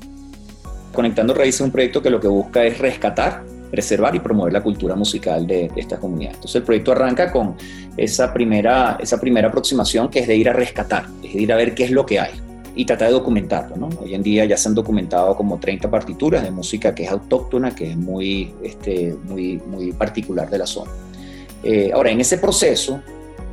Conectando 0.92 1.34
Raíces 1.34 1.60
es 1.62 1.66
un 1.66 1.72
proyecto 1.72 2.00
que 2.00 2.10
lo 2.10 2.20
que 2.20 2.28
busca 2.28 2.64
es 2.64 2.78
rescatar, 2.78 3.42
preservar 3.70 4.14
y 4.14 4.20
promover 4.20 4.52
la 4.52 4.62
cultura 4.62 4.94
musical 4.94 5.46
de, 5.46 5.68
de 5.74 5.80
esta 5.80 5.98
comunidad. 5.98 6.34
Entonces 6.34 6.56
el 6.56 6.62
proyecto 6.62 6.92
arranca 6.92 7.32
con 7.32 7.56
esa 7.96 8.32
primera, 8.32 8.98
esa 9.00 9.18
primera 9.18 9.48
aproximación 9.48 10.08
que 10.08 10.20
es 10.20 10.28
de 10.28 10.36
ir 10.36 10.48
a 10.48 10.52
rescatar, 10.52 11.06
es 11.24 11.34
de 11.34 11.40
ir 11.40 11.52
a 11.52 11.56
ver 11.56 11.74
qué 11.74 11.84
es 11.84 11.90
lo 11.90 12.06
que 12.06 12.20
hay 12.20 12.30
y 12.74 12.84
tratar 12.84 13.08
de 13.08 13.14
documentarlo. 13.14 13.88
Hoy 14.00 14.14
en 14.14 14.22
día 14.22 14.44
ya 14.44 14.56
se 14.56 14.68
han 14.68 14.74
documentado 14.74 15.36
como 15.36 15.58
30 15.58 15.90
partituras 15.90 16.42
de 16.42 16.50
música 16.50 16.94
que 16.94 17.04
es 17.04 17.10
autóctona, 17.10 17.74
que 17.74 17.90
es 17.90 17.96
muy, 17.96 18.54
este, 18.62 19.14
muy, 19.24 19.60
muy 19.66 19.92
particular 19.92 20.48
de 20.48 20.58
la 20.58 20.66
zona. 20.66 20.90
Eh, 21.62 21.90
ahora, 21.92 22.10
en 22.10 22.20
ese 22.20 22.38
proceso, 22.38 23.00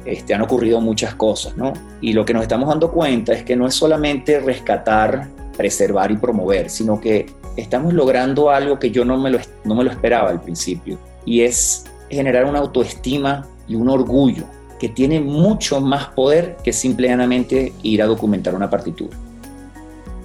este, 0.06 0.34
han 0.34 0.42
ocurrido 0.42 0.82
muchas 0.82 1.16
cosas, 1.16 1.56
¿no? 1.58 1.74
Y 2.02 2.14
lo 2.14 2.26
que 2.26 2.34
nos 2.34 2.44
estamos 2.44 2.70
dando 2.70 2.92
cuenta 2.92 3.34
es 3.34 3.44
que 3.44 3.56
no 3.56 3.68
es 3.68 3.76
solamente 3.76 4.40
rescatar, 4.40 5.28
preservar 5.58 6.12
y 6.12 6.18
promover, 6.18 6.70
sino 6.70 7.00
que 7.00 7.26
estamos 7.58 7.94
logrando 7.94 8.50
algo 8.50 8.80
que 8.80 8.92
yo 8.92 9.04
no 9.04 9.18
me 9.18 9.30
lo, 9.30 9.40
no 9.66 9.76
me 9.76 9.84
lo 9.84 9.92
esperaba 9.92 10.30
al 10.30 10.42
principio, 10.42 10.98
y 11.26 11.42
es 11.42 11.86
generar 12.10 12.46
una 12.46 12.60
autoestima 12.60 13.46
y 13.68 13.76
un 13.76 13.90
orgullo 13.90 14.46
que 14.80 14.90
tiene 14.90 15.20
mucho 15.20 15.82
más 15.82 16.08
poder 16.08 16.56
que 16.64 16.72
simplemente 16.72 17.74
ir 17.84 18.02
a 18.02 18.06
documentar 18.06 18.56
una 18.56 18.70
partitura. 18.70 19.16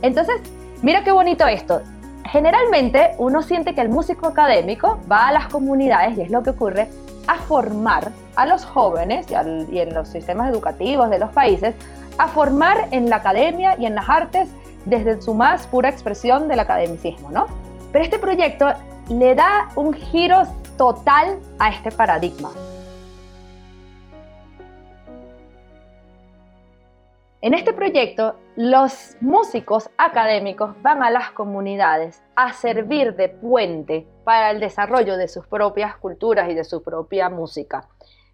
Entonces, 0.01 0.37
mira 0.81 1.03
qué 1.03 1.11
bonito 1.11 1.47
esto. 1.47 1.83
Generalmente 2.27 3.11
uno 3.19 3.43
siente 3.43 3.75
que 3.75 3.81
el 3.81 3.89
músico 3.89 4.29
académico 4.29 5.01
va 5.11 5.29
a 5.29 5.33
las 5.33 5.49
comunidades, 5.49 6.17
y 6.17 6.23
es 6.23 6.31
lo 6.31 6.43
que 6.43 6.51
ocurre, 6.51 6.89
a 7.27 7.37
formar 7.37 8.13
a 8.37 8.47
los 8.47 8.65
jóvenes 8.65 9.27
y, 9.31 9.79
en 9.79 9.95
los 9.95 10.09
sistemas 10.09 10.51
educativos 10.51 11.11
de 11.11 11.19
los 11.19 11.31
países, 11.31 11.75
a 12.19 12.29
formar 12.29 12.89
en 12.91 13.09
la 13.09 13.17
academia 13.17 13.77
y 13.79 13.87
en 13.87 13.95
las 13.95 14.09
artes 14.09 14.49
desde 14.85 15.21
su 15.21 15.35
más 15.35 15.67
pura 15.67 15.89
expresión 15.89 16.49
del 16.49 16.61
academicismo, 16.61 17.31
¿no? 17.31 17.47
Pero 17.93 18.05
este 18.05 18.19
proyecto 18.19 18.67
le 19.09 19.35
da 19.35 19.69
un 19.77 19.93
giro 19.93 20.43
total 20.77 21.39
a 21.59 21.71
este 21.71 21.91
paradigma. 21.91 22.51
En 27.45 27.53
este 27.53 27.75
proyecto, 27.75 28.37
los 28.57 29.19
músicos 29.21 29.91
académicos 29.99 30.81
van 30.81 31.03
a 31.03 31.11
las 31.11 31.31
comunidades 31.33 32.25
a 32.37 32.55
servir 32.55 33.17
de 33.17 33.29
puente 33.29 34.09
para 34.25 34.51
el 34.51 34.61
desarrollo 34.61 35.19
de 35.19 35.29
sus 35.29 35.47
propias 35.47 35.99
culturas 35.99 36.49
y 36.49 36.55
de 36.55 36.65
su 36.65 36.83
propia 36.83 37.29
música. 37.29 37.91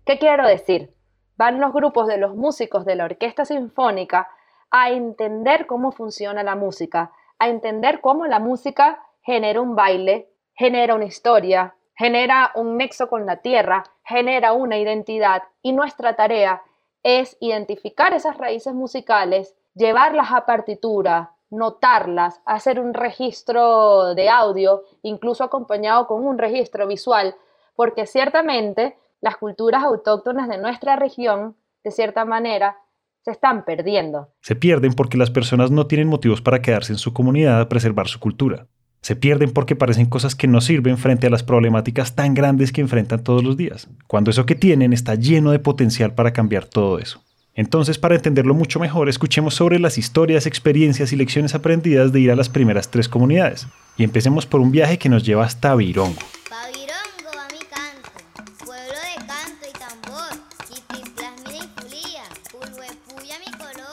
¿Qué 0.07 0.21
quiero 0.21 0.47
decir? 0.47 0.95
Van 1.37 1.59
los 1.59 1.73
grupos 1.73 2.07
de 2.07 2.19
los 2.19 2.37
músicos 2.37 2.85
de 2.85 2.95
la 2.95 3.07
orquesta 3.07 3.45
sinfónica 3.45 4.29
a 4.71 4.91
entender 4.91 5.67
cómo 5.67 5.91
funciona 5.91 6.45
la 6.45 6.55
música, 6.55 7.11
a 7.41 7.49
entender 7.49 8.01
cómo 8.01 8.27
la 8.27 8.39
música 8.39 9.03
genera 9.23 9.61
un 9.61 9.75
baile, 9.75 10.29
genera 10.55 10.95
una 10.95 11.07
historia, 11.07 11.75
genera 11.97 12.53
un 12.55 12.77
nexo 12.77 13.09
con 13.09 13.27
la 13.27 13.39
tierra, 13.39 13.83
genera 14.05 14.53
una 14.53 14.79
identidad 14.79 15.43
y 15.63 15.73
nuestra 15.73 16.15
tarea 16.15 16.63
es 17.03 17.37
identificar 17.41 18.13
esas 18.13 18.37
raíces 18.37 18.75
musicales, 18.75 19.55
llevarlas 19.75 20.33
a 20.33 20.47
partitura, 20.47 21.35
notarlas, 21.51 22.41
hacer 22.45 22.81
un 22.81 22.95
registro 22.95 24.15
de 24.15 24.29
audio, 24.29 24.85
incluso 25.03 25.45
acompañado 25.45 26.07
con 26.07 26.25
un 26.27 26.39
registro 26.39 26.87
visual, 26.87 27.35
porque 27.75 28.07
ciertamente 28.07 28.97
las 29.21 29.37
culturas 29.37 29.83
autóctonas 29.83 30.49
de 30.49 30.59
nuestra 30.59 30.97
región, 30.97 31.57
de 31.85 31.91
cierta 31.91 32.25
manera, 32.25 32.79
se 33.23 33.33
están 33.33 33.65
perdiendo. 33.65 34.29
Se 34.41 34.57
pierden 34.57 34.95
porque 34.95 35.19
las 35.19 35.31
personas 35.31 35.71
no 35.71 35.87
tienen 35.87 36.09
motivos 36.09 36.41
para 36.41 36.63
quedarse 36.63 36.93
en 36.93 36.99
su 36.99 37.13
comunidad 37.13 37.61
a 37.61 37.69
preservar 37.69 38.09
su 38.09 38.19
cultura. 38.19 38.67
Se 39.03 39.17
pierden 39.17 39.51
porque 39.51 39.77
parecen 39.77 40.07
cosas 40.07 40.35
que 40.35 40.47
no 40.47 40.61
sirven 40.61 40.99
frente 40.99 41.27
a 41.27 41.31
las 41.31 41.43
problemáticas 41.43 42.15
tan 42.15 42.35
grandes 42.35 42.71
que 42.71 42.83
enfrentan 42.83 43.25
todos 43.25 43.43
los 43.43 43.57
días, 43.57 43.89
cuando 44.07 44.31
eso 44.31 44.45
que 44.45 44.55
tienen 44.55 44.93
está 44.93 45.15
lleno 45.15 45.53
de 45.53 45.59
potencial 45.59 46.15
para 46.15 46.33
cambiar 46.33 46.67
todo 46.67 46.99
eso. 46.99 47.23
Entonces, 47.55 47.99
para 47.99 48.15
entenderlo 48.15 48.55
mucho 48.55 48.79
mejor, 48.79 49.09
escuchemos 49.09 49.55
sobre 49.55 49.79
las 49.79 49.99
historias, 49.99 50.47
experiencias 50.47 51.13
y 51.13 51.17
lecciones 51.17 51.55
aprendidas 51.55 52.13
de 52.13 52.21
ir 52.21 52.31
a 52.31 52.37
las 52.37 52.49
primeras 52.49 52.91
tres 52.91 53.09
comunidades. 53.09 53.67
Y 53.97 54.05
empecemos 54.05 54.47
por 54.47 54.61
un 54.61 54.71
viaje 54.71 54.99
que 54.99 55.09
nos 55.09 55.25
lleva 55.25 55.45
hasta 55.45 55.75
Virongo. 55.75 56.21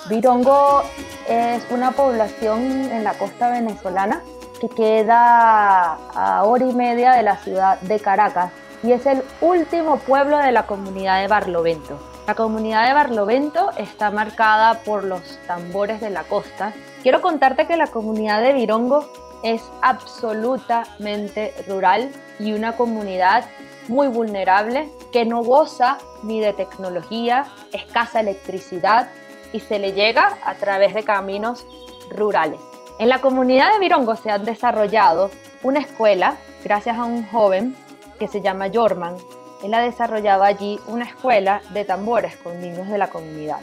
Virongo 0.10 0.84
es 1.28 1.64
una 1.70 1.92
población 1.92 2.62
en 2.62 3.04
la 3.04 3.18
costa 3.18 3.50
venezolana 3.52 4.22
que 4.60 4.70
queda 4.70 5.98
a 6.14 6.44
hora 6.44 6.66
y 6.66 6.74
media 6.74 7.14
de 7.14 7.24
la 7.24 7.38
ciudad 7.38 7.80
de 7.82 8.00
Caracas 8.00 8.52
y 8.84 8.92
es 8.92 9.06
el 9.06 9.24
último 9.42 9.98
pueblo 9.98 10.38
de 10.38 10.52
la 10.52 10.66
comunidad 10.66 11.22
de 11.22 11.28
Barlovento. 11.28 12.00
La 12.28 12.36
comunidad 12.36 12.88
de 12.88 12.94
Barlovento 12.94 13.72
está 13.78 14.12
marcada 14.12 14.80
por 14.84 15.04
los 15.04 15.22
tambores 15.48 16.02
de 16.02 16.10
la 16.10 16.24
costa. 16.24 16.74
Quiero 17.02 17.22
contarte 17.22 17.68
que 17.68 17.78
la 17.78 17.88
comunidad 17.88 18.42
de 18.42 18.54
Virongo 18.54 19.10
es 19.44 19.62
absolutamente 19.82 21.54
rural 21.68 22.12
y 22.40 22.54
una 22.54 22.76
comunidad 22.76 23.46
muy 23.88 24.08
vulnerable 24.08 24.90
que 25.12 25.26
no 25.26 25.44
goza 25.44 25.98
ni 26.24 26.42
de 26.42 26.54
tecnología, 26.54 27.46
escasa 27.72 28.20
electricidad 28.20 29.10
y 29.54 29.62
se 29.62 29.80
le 29.80 29.94
llega 29.94 30.38
a 30.44 30.56
través 30.56 30.94
de 30.94 31.04
caminos 31.04 31.66
rurales. 32.10 32.60
En 33.00 33.10
la 33.10 33.22
comunidad 33.22 33.74
de 33.74 33.80
Virongo 33.80 34.16
se 34.16 34.32
ha 34.32 34.40
desarrollado 34.40 35.30
una 35.62 35.80
escuela 35.80 36.38
gracias 36.64 36.98
a 36.98 37.06
un 37.06 37.28
joven 37.30 37.76
que 38.18 38.28
se 38.28 38.42
llama 38.42 38.72
Jorman. 38.74 39.16
Él 39.64 39.72
ha 39.76 39.82
desarrollado 39.82 40.44
allí 40.44 40.80
una 40.88 41.06
escuela 41.06 41.62
de 41.70 41.86
tambores 41.86 42.36
con 42.38 42.60
niños 42.60 42.88
de 42.88 42.98
la 42.98 43.10
comunidad. 43.10 43.60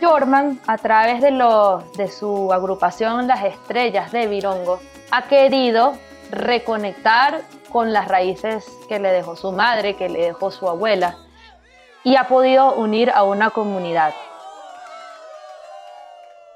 Jorman, 0.00 0.60
a 0.68 0.78
través 0.78 1.20
de, 1.20 1.32
de 1.96 2.08
su 2.08 2.52
agrupación 2.52 3.26
Las 3.26 3.44
Estrellas 3.44 4.12
de 4.12 4.28
Virongo, 4.28 4.78
ha 5.10 5.22
querido 5.22 5.94
reconectar 6.30 7.42
con 7.70 7.92
las 7.92 8.06
raíces 8.06 8.64
que 8.88 9.00
le 9.00 9.10
dejó 9.10 9.34
su 9.34 9.50
madre, 9.50 9.96
que 9.96 10.08
le 10.08 10.26
dejó 10.26 10.52
su 10.52 10.68
abuela, 10.68 11.16
y 12.04 12.14
ha 12.14 12.28
podido 12.28 12.74
unir 12.74 13.10
a 13.10 13.24
una 13.24 13.50
comunidad. 13.50 14.14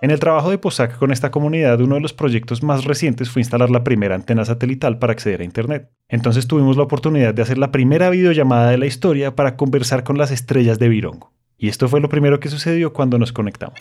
En 0.03 0.11
el 0.11 0.19
trabajo 0.19 0.49
de 0.49 0.57
POSAC 0.57 0.97
con 0.97 1.13
esta 1.13 1.31
comunidad, 1.31 1.79
uno 1.83 1.97
de 1.97 2.01
los 2.01 2.15
proyectos 2.15 2.63
más 2.63 2.87
recientes 2.87 3.29
fue 3.29 3.43
instalar 3.43 3.69
la 3.69 3.85
primera 3.85 4.15
antena 4.15 4.47
satelital 4.47 4.99
para 4.99 5.13
acceder 5.13 5.43
a 5.43 5.45
Internet. 5.45 5.91
Entonces 6.09 6.49
tuvimos 6.49 6.79
la 6.79 6.85
oportunidad 6.85 7.35
de 7.35 7.43
hacer 7.43 7.59
la 7.59 7.71
primera 7.71 8.09
videollamada 8.09 8.71
de 8.71 8.79
la 8.79 8.87
historia 8.87 9.37
para 9.37 9.59
conversar 9.59 10.03
con 10.03 10.17
las 10.17 10.31
estrellas 10.31 10.79
de 10.79 10.89
Virongo. 10.89 11.33
Y 11.59 11.69
esto 11.69 11.87
fue 11.87 12.01
lo 12.01 12.09
primero 12.09 12.41
que 12.41 12.49
sucedió 12.49 12.95
cuando 12.95 13.19
nos 13.19 13.31
conectamos. 13.31 13.79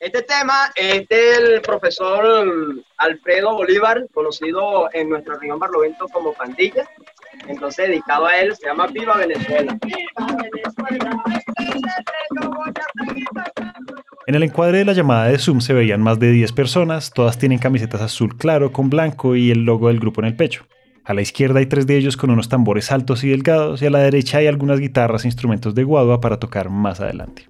Este 0.00 0.22
tema 0.22 0.72
es 0.74 1.06
del 1.08 1.62
profesor 1.62 2.82
Alfredo 2.96 3.54
Bolívar, 3.54 4.04
conocido 4.12 4.88
en 4.92 5.10
nuestra 5.10 5.34
región 5.34 5.60
Barlovento 5.60 6.08
como 6.08 6.32
Pandilla. 6.34 6.90
Entonces, 7.46 7.88
dedicado 7.88 8.26
a 8.26 8.36
él, 8.36 8.54
se 8.56 8.66
llama 8.66 8.88
Viva 8.88 9.16
Venezuela. 9.16 9.78
En 14.26 14.34
el 14.34 14.42
encuadre 14.42 14.78
de 14.78 14.84
la 14.86 14.94
llamada 14.94 15.26
de 15.28 15.38
Zoom 15.38 15.60
se 15.60 15.74
veían 15.74 16.00
más 16.00 16.18
de 16.18 16.30
10 16.30 16.52
personas, 16.52 17.10
todas 17.10 17.36
tienen 17.36 17.58
camisetas 17.58 18.00
azul 18.00 18.38
claro 18.38 18.72
con 18.72 18.88
blanco 18.88 19.36
y 19.36 19.50
el 19.50 19.64
logo 19.64 19.88
del 19.88 20.00
grupo 20.00 20.22
en 20.22 20.28
el 20.28 20.36
pecho. 20.36 20.64
A 21.04 21.12
la 21.12 21.20
izquierda 21.20 21.58
hay 21.58 21.66
tres 21.66 21.86
de 21.86 21.98
ellos 21.98 22.16
con 22.16 22.30
unos 22.30 22.48
tambores 22.48 22.90
altos 22.90 23.22
y 23.22 23.28
delgados 23.28 23.82
y 23.82 23.86
a 23.86 23.90
la 23.90 23.98
derecha 23.98 24.38
hay 24.38 24.46
algunas 24.46 24.80
guitarras 24.80 25.24
e 25.24 25.28
instrumentos 25.28 25.74
de 25.74 25.84
guadua 25.84 26.22
para 26.22 26.38
tocar 26.38 26.70
más 26.70 27.00
adelante. 27.00 27.46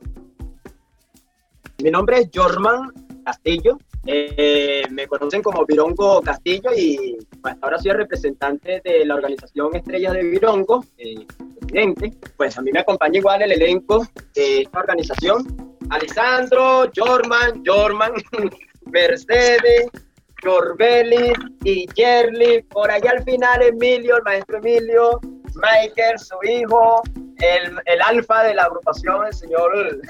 Mi 1.80 1.92
nombre 1.92 2.18
es 2.18 2.30
Jorman 2.34 2.92
Castillo, 3.24 3.78
eh, 4.06 4.82
me 4.90 5.06
conocen 5.06 5.42
como 5.42 5.64
Virongo 5.64 6.20
Castillo 6.22 6.70
y 6.76 7.16
pues, 7.40 7.54
ahora 7.62 7.78
soy 7.78 7.92
representante 7.92 8.82
de 8.84 9.04
la 9.06 9.14
organización 9.14 9.76
Estrellas 9.76 10.12
de 10.12 10.24
Virongo, 10.24 10.84
eh, 10.98 11.24
presidente. 11.60 12.12
Pues 12.36 12.58
a 12.58 12.62
mí 12.62 12.70
me 12.72 12.80
acompaña 12.80 13.18
igual 13.18 13.42
el 13.42 13.52
elenco 13.52 14.04
de 14.34 14.62
esta 14.62 14.80
organización. 14.80 15.73
Alessandro, 15.90 16.90
Jorman, 16.96 17.62
Jorman, 17.64 18.12
Mercedes, 18.86 19.88
Jorbeli 20.42 21.32
y 21.64 21.86
Yerli. 21.94 22.62
Por 22.70 22.90
allá 22.90 23.12
al 23.12 23.24
final 23.24 23.62
Emilio, 23.62 24.16
el 24.16 24.22
maestro 24.22 24.58
Emilio, 24.58 25.20
Michael, 25.54 26.18
su 26.18 26.36
hijo, 26.48 27.02
el, 27.38 27.78
el 27.86 28.02
alfa 28.02 28.44
de 28.44 28.54
la 28.54 28.64
agrupación, 28.64 29.26
el 29.26 29.34
señor 29.34 30.00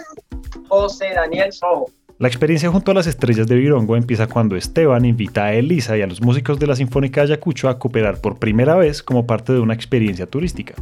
José 0.68 1.12
Daniel 1.14 1.52
Sojo. 1.52 1.90
La 2.18 2.28
experiencia 2.28 2.70
junto 2.70 2.92
a 2.92 2.94
las 2.94 3.08
estrellas 3.08 3.48
de 3.48 3.56
Virongo 3.56 3.96
empieza 3.96 4.28
cuando 4.28 4.54
Esteban 4.54 5.04
invita 5.04 5.46
a 5.46 5.54
Elisa 5.54 5.96
y 5.98 6.02
a 6.02 6.06
los 6.06 6.20
músicos 6.20 6.60
de 6.60 6.68
la 6.68 6.76
Sinfónica 6.76 7.20
de 7.20 7.32
Ayacucho 7.32 7.68
a 7.68 7.78
cooperar 7.78 8.20
por 8.20 8.38
primera 8.38 8.76
vez 8.76 9.02
como 9.02 9.26
parte 9.26 9.52
de 9.52 9.58
una 9.58 9.74
experiencia 9.74 10.26
turística. 10.26 10.74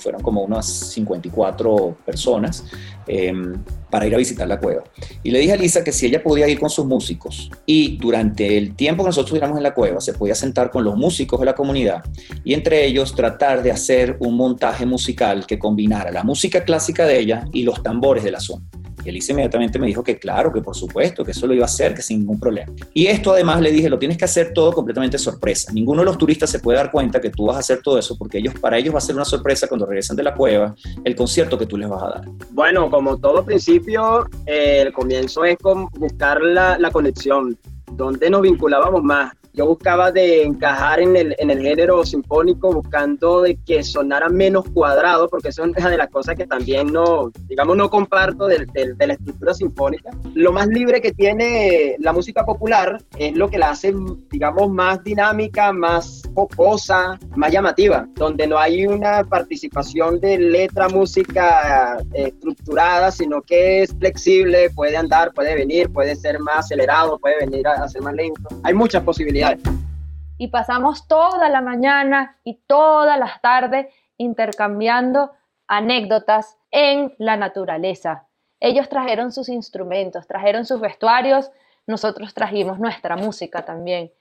Fueron 0.00 0.22
como 0.22 0.42
unas 0.42 0.66
54 0.66 1.96
personas 2.04 2.64
em, 3.06 3.62
para 3.90 4.06
ir 4.06 4.14
a 4.14 4.18
visitar 4.18 4.48
la 4.48 4.58
cueva. 4.58 4.82
Y 5.22 5.30
le 5.30 5.40
dije 5.40 5.52
a 5.52 5.54
Elisa 5.56 5.84
que 5.84 5.92
si 5.92 6.06
ella 6.06 6.22
podía 6.22 6.48
ir 6.48 6.58
con 6.58 6.70
sus 6.70 6.86
músicos 6.86 7.50
y 7.66 7.98
durante 7.98 8.56
el 8.56 8.74
tiempo 8.74 9.02
que 9.02 9.08
nosotros 9.08 9.26
estuviéramos 9.28 9.58
en 9.58 9.62
la 9.62 9.74
cueva 9.74 10.00
se 10.00 10.14
podía 10.14 10.34
sentar 10.34 10.70
con 10.70 10.84
los 10.84 10.96
músicos 10.96 11.38
de 11.40 11.46
la 11.46 11.54
comunidad 11.54 12.04
y 12.44 12.54
entre 12.54 12.86
ellos 12.86 13.14
tratar 13.14 13.62
de 13.62 13.72
hacer 13.72 14.16
un 14.20 14.36
montaje 14.36 14.86
musical 14.86 15.46
que 15.46 15.58
combinara 15.58 16.10
la 16.10 16.24
música 16.24 16.64
clásica 16.64 17.06
de 17.06 17.18
ella 17.18 17.44
y 17.52 17.62
los 17.62 17.82
tambores 17.82 18.24
de 18.24 18.30
la 18.30 18.40
zona. 18.40 18.64
Y 19.04 19.08
Elisa 19.08 19.32
inmediatamente 19.32 19.78
me 19.78 19.86
dijo 19.86 20.02
que 20.02 20.18
claro, 20.18 20.52
que 20.52 20.60
por 20.60 20.76
supuesto, 20.76 21.24
que 21.24 21.30
eso 21.32 21.46
lo 21.46 21.54
iba 21.54 21.64
a 21.64 21.66
hacer, 21.66 21.94
que 21.94 22.02
sin 22.02 22.20
ningún 22.20 22.38
problema. 22.38 22.72
Y 22.92 23.06
esto 23.06 23.32
además 23.32 23.60
le 23.60 23.70
dije, 23.70 23.88
lo 23.88 23.98
tienes 23.98 24.18
que 24.18 24.24
hacer 24.24 24.52
todo 24.52 24.72
completamente 24.72 25.18
sorpresa. 25.18 25.72
Ninguno 25.72 26.00
de 26.02 26.06
los 26.06 26.18
turistas 26.18 26.50
se 26.50 26.58
puede 26.58 26.78
dar 26.78 26.90
cuenta 26.90 27.20
que 27.20 27.30
tú 27.30 27.46
vas 27.46 27.56
a 27.56 27.60
hacer 27.60 27.80
todo 27.82 27.98
eso 27.98 28.16
porque 28.16 28.38
ellos, 28.38 28.54
para 28.60 28.78
ellos 28.78 28.94
va 28.94 28.98
a 28.98 29.02
ser 29.02 29.14
una 29.14 29.24
sorpresa 29.24 29.66
cuando 29.68 29.86
regresen 29.86 30.16
de 30.16 30.22
la 30.22 30.34
cueva 30.34 30.74
el 31.04 31.14
concierto 31.14 31.58
que 31.58 31.66
tú 31.66 31.76
les 31.76 31.88
vas 31.88 32.02
a 32.02 32.08
dar. 32.08 32.24
Bueno, 32.50 32.90
como 32.90 33.18
todo 33.18 33.44
principio, 33.44 34.26
eh, 34.46 34.82
el 34.82 34.92
comienzo 34.92 35.44
es 35.44 35.56
con 35.58 35.88
buscar 35.98 36.40
la, 36.42 36.78
la 36.78 36.90
conexión, 36.90 37.58
donde 37.92 38.30
nos 38.30 38.42
vinculábamos 38.42 39.02
más 39.02 39.32
yo 39.52 39.66
buscaba 39.66 40.12
de 40.12 40.44
encajar 40.44 41.00
en 41.00 41.16
el, 41.16 41.34
en 41.38 41.50
el 41.50 41.60
género 41.60 42.04
sinfónico, 42.04 42.72
buscando 42.72 43.42
de 43.42 43.56
que 43.56 43.82
sonara 43.82 44.28
menos 44.28 44.64
cuadrado, 44.70 45.28
porque 45.28 45.48
eso 45.48 45.64
es 45.64 45.76
una 45.76 45.90
de 45.90 45.96
las 45.96 46.08
cosas 46.08 46.36
que 46.36 46.46
también 46.46 46.92
no, 46.92 47.30
digamos, 47.48 47.76
no 47.76 47.90
comparto 47.90 48.46
de, 48.46 48.66
de, 48.74 49.06
la 49.06 49.14
estructura 49.14 49.54
sinfónica. 49.54 50.10
Lo 50.34 50.52
más 50.52 50.68
libre 50.68 51.00
que 51.00 51.12
tiene 51.12 51.96
la 51.98 52.12
música 52.12 52.44
popular 52.44 53.02
es 53.18 53.34
lo 53.36 53.48
que 53.48 53.58
la 53.58 53.70
hace, 53.70 53.92
digamos, 54.30 54.70
más 54.70 55.02
dinámica, 55.02 55.72
más 55.72 56.22
pocosa, 56.34 57.18
más 57.34 57.52
llamativa, 57.52 58.06
donde 58.14 58.46
no 58.46 58.58
hay 58.58 58.86
una 58.86 59.24
participación 59.24 60.20
de 60.20 60.38
letra, 60.38 60.88
música 60.88 61.98
eh, 62.14 62.28
estructurada, 62.28 63.10
sino 63.10 63.42
que 63.42 63.82
es 63.82 63.94
flexible, 63.98 64.70
puede 64.70 64.96
andar, 64.96 65.32
puede 65.32 65.54
venir, 65.54 65.90
puede 65.90 66.14
ser 66.14 66.38
más 66.38 66.66
acelerado, 66.66 67.18
puede 67.18 67.38
venir 67.40 67.66
a, 67.66 67.82
a 67.82 67.88
ser 67.88 68.02
más 68.02 68.14
lento. 68.14 68.48
Hay 68.62 68.74
muchas 68.74 69.02
posibilidades 69.02 69.39
y 70.38 70.48
pasamos 70.48 71.06
toda 71.06 71.48
la 71.48 71.60
mañana 71.60 72.38
y 72.44 72.60
todas 72.66 73.18
las 73.18 73.40
tardes 73.42 73.88
intercambiando 74.16 75.32
anécdotas 75.66 76.56
en 76.70 77.14
la 77.18 77.36
naturaleza. 77.36 78.26
Ellos 78.58 78.88
trajeron 78.88 79.32
sus 79.32 79.48
instrumentos, 79.48 80.26
trajeron 80.26 80.64
sus 80.64 80.80
vestuarios, 80.80 81.50
nosotros 81.86 82.34
trajimos 82.34 82.78
nuestra 82.78 83.16
música 83.16 83.64
también. 83.64 84.12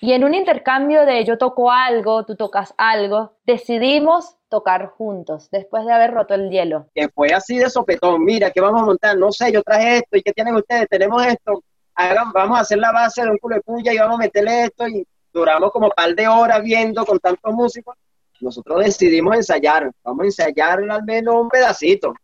Y 0.00 0.12
en 0.12 0.24
un 0.24 0.34
intercambio 0.34 1.06
de 1.06 1.24
yo 1.24 1.38
toco 1.38 1.70
algo, 1.70 2.24
tú 2.24 2.36
tocas 2.36 2.74
algo, 2.76 3.34
decidimos 3.44 4.36
tocar 4.48 4.88
juntos 4.88 5.48
después 5.50 5.86
de 5.86 5.92
haber 5.92 6.10
roto 6.10 6.34
el 6.34 6.50
hielo? 6.50 6.86
Que 6.94 7.08
fue 7.08 7.28
así 7.28 7.56
de 7.56 7.70
sopetón, 7.70 8.24
mira, 8.24 8.50
¿qué 8.50 8.60
vamos 8.60 8.82
a 8.82 8.84
montar? 8.84 9.16
No 9.16 9.32
sé, 9.32 9.50
yo 9.50 9.62
traje 9.62 9.98
esto, 9.98 10.16
¿y 10.16 10.22
qué 10.22 10.32
tienen 10.32 10.54
ustedes? 10.56 10.88
Tenemos 10.88 11.24
esto, 11.24 11.62
Hagan, 11.94 12.32
vamos 12.32 12.58
a 12.58 12.62
hacer 12.62 12.78
la 12.78 12.92
base 12.92 13.22
de 13.22 13.30
un 13.30 13.38
culo 13.38 13.56
de 13.56 13.62
puya 13.62 13.92
y 13.92 13.98
vamos 13.98 14.16
a 14.16 14.24
meterle 14.24 14.64
esto 14.64 14.88
y 14.88 15.06
duramos 15.32 15.70
como 15.70 15.90
par 15.90 16.14
de 16.14 16.28
horas 16.28 16.62
viendo 16.62 17.04
con 17.04 17.18
tantos 17.18 17.52
músicos. 17.52 17.96
Nosotros 18.40 18.84
decidimos 18.84 19.36
ensayar, 19.36 19.90
vamos 20.02 20.22
a 20.22 20.26
ensayar 20.26 20.80
al 20.90 21.04
menos 21.04 21.34
un 21.34 21.48
pedacito 21.48 22.14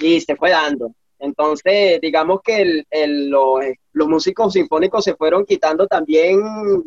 y 0.00 0.20
se 0.20 0.34
fue 0.36 0.50
dando. 0.50 0.92
Entonces, 1.20 2.00
digamos 2.00 2.40
que 2.42 2.84
los, 2.92 4.08
músicos 4.08 4.52
sinfónicos 4.52 5.04
se 5.04 5.16
fueron 5.16 5.44
quitando 5.44 5.86
también 5.86 6.40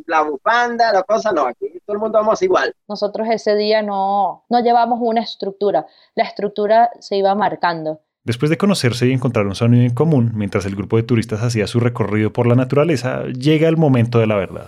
la 0.05 0.21
bufanda, 0.21 0.93
la 0.93 1.03
cosa, 1.03 1.31
no, 1.33 1.45
aquí 1.45 1.67
todo 1.85 1.95
el 1.95 1.99
mundo 1.99 2.19
vamos 2.19 2.41
igual. 2.41 2.73
Nosotros 2.87 3.27
ese 3.29 3.55
día 3.55 3.81
no, 3.81 4.45
no 4.49 4.59
llevamos 4.61 4.99
una 5.01 5.21
estructura, 5.21 5.85
la 6.15 6.23
estructura 6.23 6.89
se 6.99 7.17
iba 7.17 7.35
marcando. 7.35 7.99
Después 8.23 8.51
de 8.51 8.57
conocerse 8.57 9.07
y 9.07 9.13
encontrar 9.13 9.47
un 9.47 9.55
sonido 9.55 9.83
en 9.83 9.95
común, 9.95 10.31
mientras 10.35 10.67
el 10.67 10.75
grupo 10.75 10.95
de 10.95 11.01
turistas 11.01 11.41
hacía 11.41 11.65
su 11.65 11.79
recorrido 11.79 12.31
por 12.31 12.45
la 12.45 12.53
naturaleza, 12.53 13.23
llega 13.25 13.67
el 13.67 13.77
momento 13.77 14.19
de 14.19 14.27
la 14.27 14.35
verdad. 14.35 14.67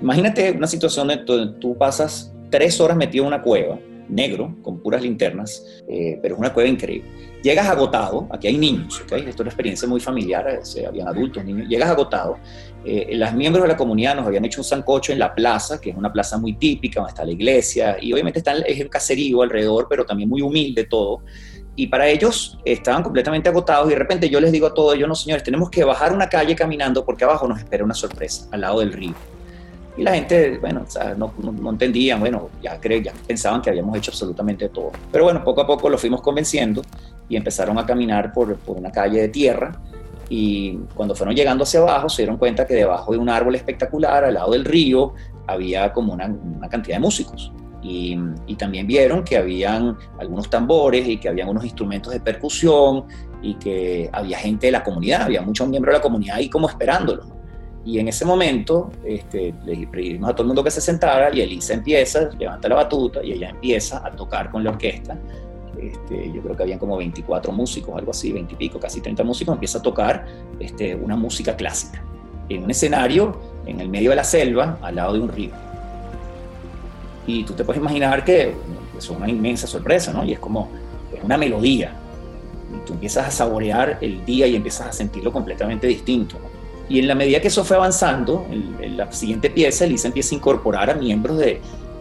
Imagínate 0.00 0.52
una 0.52 0.66
situación 0.66 1.08
donde 1.26 1.58
tú 1.60 1.76
pasas 1.76 2.32
tres 2.50 2.80
horas 2.80 2.96
metido 2.96 3.24
en 3.24 3.28
una 3.28 3.42
cueva 3.42 3.78
negro, 4.10 4.56
con 4.62 4.80
puras 4.80 5.02
linternas, 5.02 5.82
eh, 5.88 6.18
pero 6.20 6.34
es 6.34 6.40
una 6.40 6.52
cueva 6.52 6.68
increíble. 6.68 7.08
Llegas 7.42 7.68
agotado, 7.68 8.26
aquí 8.30 8.48
hay 8.48 8.58
niños, 8.58 9.00
¿okay? 9.02 9.20
esto 9.20 9.30
es 9.30 9.40
una 9.40 9.50
experiencia 9.50 9.88
muy 9.88 10.00
familiar, 10.00 10.46
eh, 10.48 10.86
habían 10.86 11.08
adultos, 11.08 11.44
niños, 11.44 11.68
llegas 11.68 11.90
agotado, 11.90 12.38
eh, 12.84 13.10
los 13.12 13.32
miembros 13.34 13.62
de 13.62 13.68
la 13.68 13.76
comunidad 13.76 14.14
nos 14.14 14.26
habían 14.26 14.44
hecho 14.44 14.60
un 14.60 14.64
sancocho 14.64 15.12
en 15.12 15.18
la 15.18 15.34
plaza, 15.34 15.80
que 15.80 15.90
es 15.90 15.96
una 15.96 16.12
plaza 16.12 16.38
muy 16.38 16.54
típica, 16.54 17.00
donde 17.00 17.10
está 17.10 17.24
la 17.24 17.32
iglesia, 17.32 17.96
y 18.00 18.12
obviamente 18.12 18.38
está 18.38 18.52
el, 18.52 18.64
es 18.66 18.80
el 18.80 18.88
caserío 18.88 19.42
alrededor, 19.42 19.86
pero 19.88 20.04
también 20.04 20.28
muy 20.28 20.40
humilde 20.40 20.84
todo, 20.84 21.22
y 21.76 21.86
para 21.86 22.08
ellos 22.08 22.58
estaban 22.64 23.02
completamente 23.02 23.48
agotados 23.48 23.86
y 23.86 23.90
de 23.90 23.98
repente 23.98 24.28
yo 24.28 24.40
les 24.40 24.52
digo 24.52 24.66
a 24.66 24.74
todos 24.74 24.94
ellos, 24.94 25.08
no 25.08 25.14
señores, 25.14 25.42
tenemos 25.42 25.70
que 25.70 25.82
bajar 25.82 26.12
una 26.12 26.28
calle 26.28 26.54
caminando 26.54 27.04
porque 27.04 27.24
abajo 27.24 27.48
nos 27.48 27.58
espera 27.58 27.84
una 27.84 27.94
sorpresa, 27.94 28.46
al 28.50 28.60
lado 28.60 28.80
del 28.80 28.92
río. 28.92 29.14
Y 29.96 30.02
la 30.02 30.14
gente, 30.14 30.58
bueno, 30.58 30.84
no, 31.16 31.32
no, 31.38 31.70
entendían, 31.70 32.20
bueno, 32.20 32.50
ya, 32.62 32.78
creen, 32.78 33.04
ya 33.04 33.12
pensaban 33.26 33.60
que 33.60 33.70
habíamos 33.70 33.96
hecho 33.96 34.10
absolutamente 34.10 34.68
todo. 34.68 34.92
Pero 35.10 35.24
bueno, 35.24 35.42
poco 35.42 35.62
a 35.62 35.66
poco 35.66 35.88
lo 35.88 35.98
fuimos 35.98 36.20
convenciendo 36.22 36.82
y 37.28 37.36
empezaron 37.36 37.78
a 37.78 37.86
caminar 37.86 38.32
por, 38.32 38.56
por 38.56 38.76
una 38.76 38.92
calle 38.92 39.20
de 39.20 39.28
tierra. 39.28 39.72
Y 40.30 40.78
cuando 40.94 41.14
fueron 41.14 41.34
llegando 41.34 41.64
hacia 41.64 41.80
abajo, 41.80 42.08
se 42.08 42.22
dieron 42.22 42.38
cuenta 42.38 42.64
que 42.64 42.74
debajo 42.74 43.12
de 43.12 43.18
un 43.18 43.28
árbol 43.28 43.56
espectacular, 43.56 44.24
al 44.24 44.34
lado 44.34 44.52
del 44.52 44.64
río, 44.64 45.12
había 45.46 45.92
como 45.92 46.14
una, 46.14 46.26
una 46.26 46.68
cantidad 46.68 46.96
de 46.96 47.00
músicos. 47.00 47.52
Y, 47.82 48.16
y, 48.46 48.54
también 48.56 48.86
vieron 48.86 49.24
que 49.24 49.38
habían 49.38 49.96
algunos 50.18 50.48
tambores 50.48 51.08
y 51.08 51.16
que 51.16 51.30
habían 51.30 51.48
unos 51.48 51.64
instrumentos 51.64 52.12
de 52.12 52.20
percusión 52.20 53.06
y 53.42 53.54
que 53.54 54.10
había 54.12 54.38
gente 54.38 54.66
de 54.66 54.72
la 54.72 54.84
comunidad, 54.84 55.22
había 55.22 55.40
muchos 55.40 55.66
miembros 55.66 55.94
de 55.94 55.98
la 55.98 56.02
comunidad 56.02 56.36
ahí 56.36 56.48
como 56.48 56.68
esperándolos. 56.68 57.26
Y 57.84 57.98
en 57.98 58.08
ese 58.08 58.24
momento 58.26 58.90
este, 59.04 59.54
le 59.64 59.86
pedimos 59.86 60.28
a 60.28 60.32
todo 60.34 60.42
el 60.42 60.48
mundo 60.48 60.62
que 60.62 60.70
se 60.70 60.80
sentara 60.80 61.34
y 61.34 61.40
Elisa 61.40 61.74
empieza, 61.74 62.28
levanta 62.38 62.68
la 62.68 62.74
batuta 62.76 63.24
y 63.24 63.32
ella 63.32 63.48
empieza 63.48 64.06
a 64.06 64.10
tocar 64.10 64.50
con 64.50 64.62
la 64.62 64.70
orquesta. 64.70 65.16
Este, 65.78 66.32
yo 66.32 66.42
creo 66.42 66.56
que 66.56 66.62
habían 66.62 66.78
como 66.78 66.96
24 66.96 67.52
músicos, 67.52 67.96
algo 67.96 68.10
así, 68.10 68.32
20 68.32 68.54
y 68.54 68.56
pico, 68.56 68.80
casi 68.80 69.00
30 69.00 69.22
músicos, 69.24 69.54
empieza 69.54 69.78
a 69.78 69.82
tocar 69.82 70.26
este, 70.58 70.94
una 70.94 71.16
música 71.16 71.56
clásica 71.56 72.02
en 72.48 72.64
un 72.64 72.70
escenario 72.70 73.38
en 73.66 73.80
el 73.80 73.88
medio 73.88 74.10
de 74.10 74.16
la 74.16 74.24
selva, 74.24 74.78
al 74.82 74.96
lado 74.96 75.14
de 75.14 75.20
un 75.20 75.28
río. 75.28 75.50
Y 77.26 77.44
tú 77.44 77.52
te 77.52 77.64
puedes 77.64 77.80
imaginar 77.80 78.24
que 78.24 78.54
es 78.98 79.10
una 79.10 79.28
inmensa 79.28 79.66
sorpresa, 79.66 80.12
¿no? 80.12 80.24
Y 80.24 80.32
es 80.32 80.38
como 80.38 80.68
es 81.14 81.22
una 81.22 81.36
melodía. 81.36 81.92
Y 82.74 82.86
tú 82.86 82.94
empiezas 82.94 83.28
a 83.28 83.30
saborear 83.30 83.98
el 84.00 84.24
día 84.24 84.46
y 84.46 84.56
empiezas 84.56 84.88
a 84.88 84.92
sentirlo 84.92 85.32
completamente 85.32 85.86
distinto, 85.86 86.38
¿no? 86.40 86.50
Y 86.88 86.98
en 86.98 87.06
la 87.06 87.14
medida 87.14 87.40
que 87.40 87.48
eso 87.48 87.62
fue 87.64 87.76
avanzando, 87.76 88.46
en, 88.50 88.96
la 88.96 89.10
siguiente 89.12 89.48
pieza, 89.48 89.84
Elisa 89.84 90.08
empieza 90.08 90.34
a 90.34 90.38
incorporar 90.38 90.90
a 90.90 90.94
miembros 90.94 91.38
de, 91.38 91.60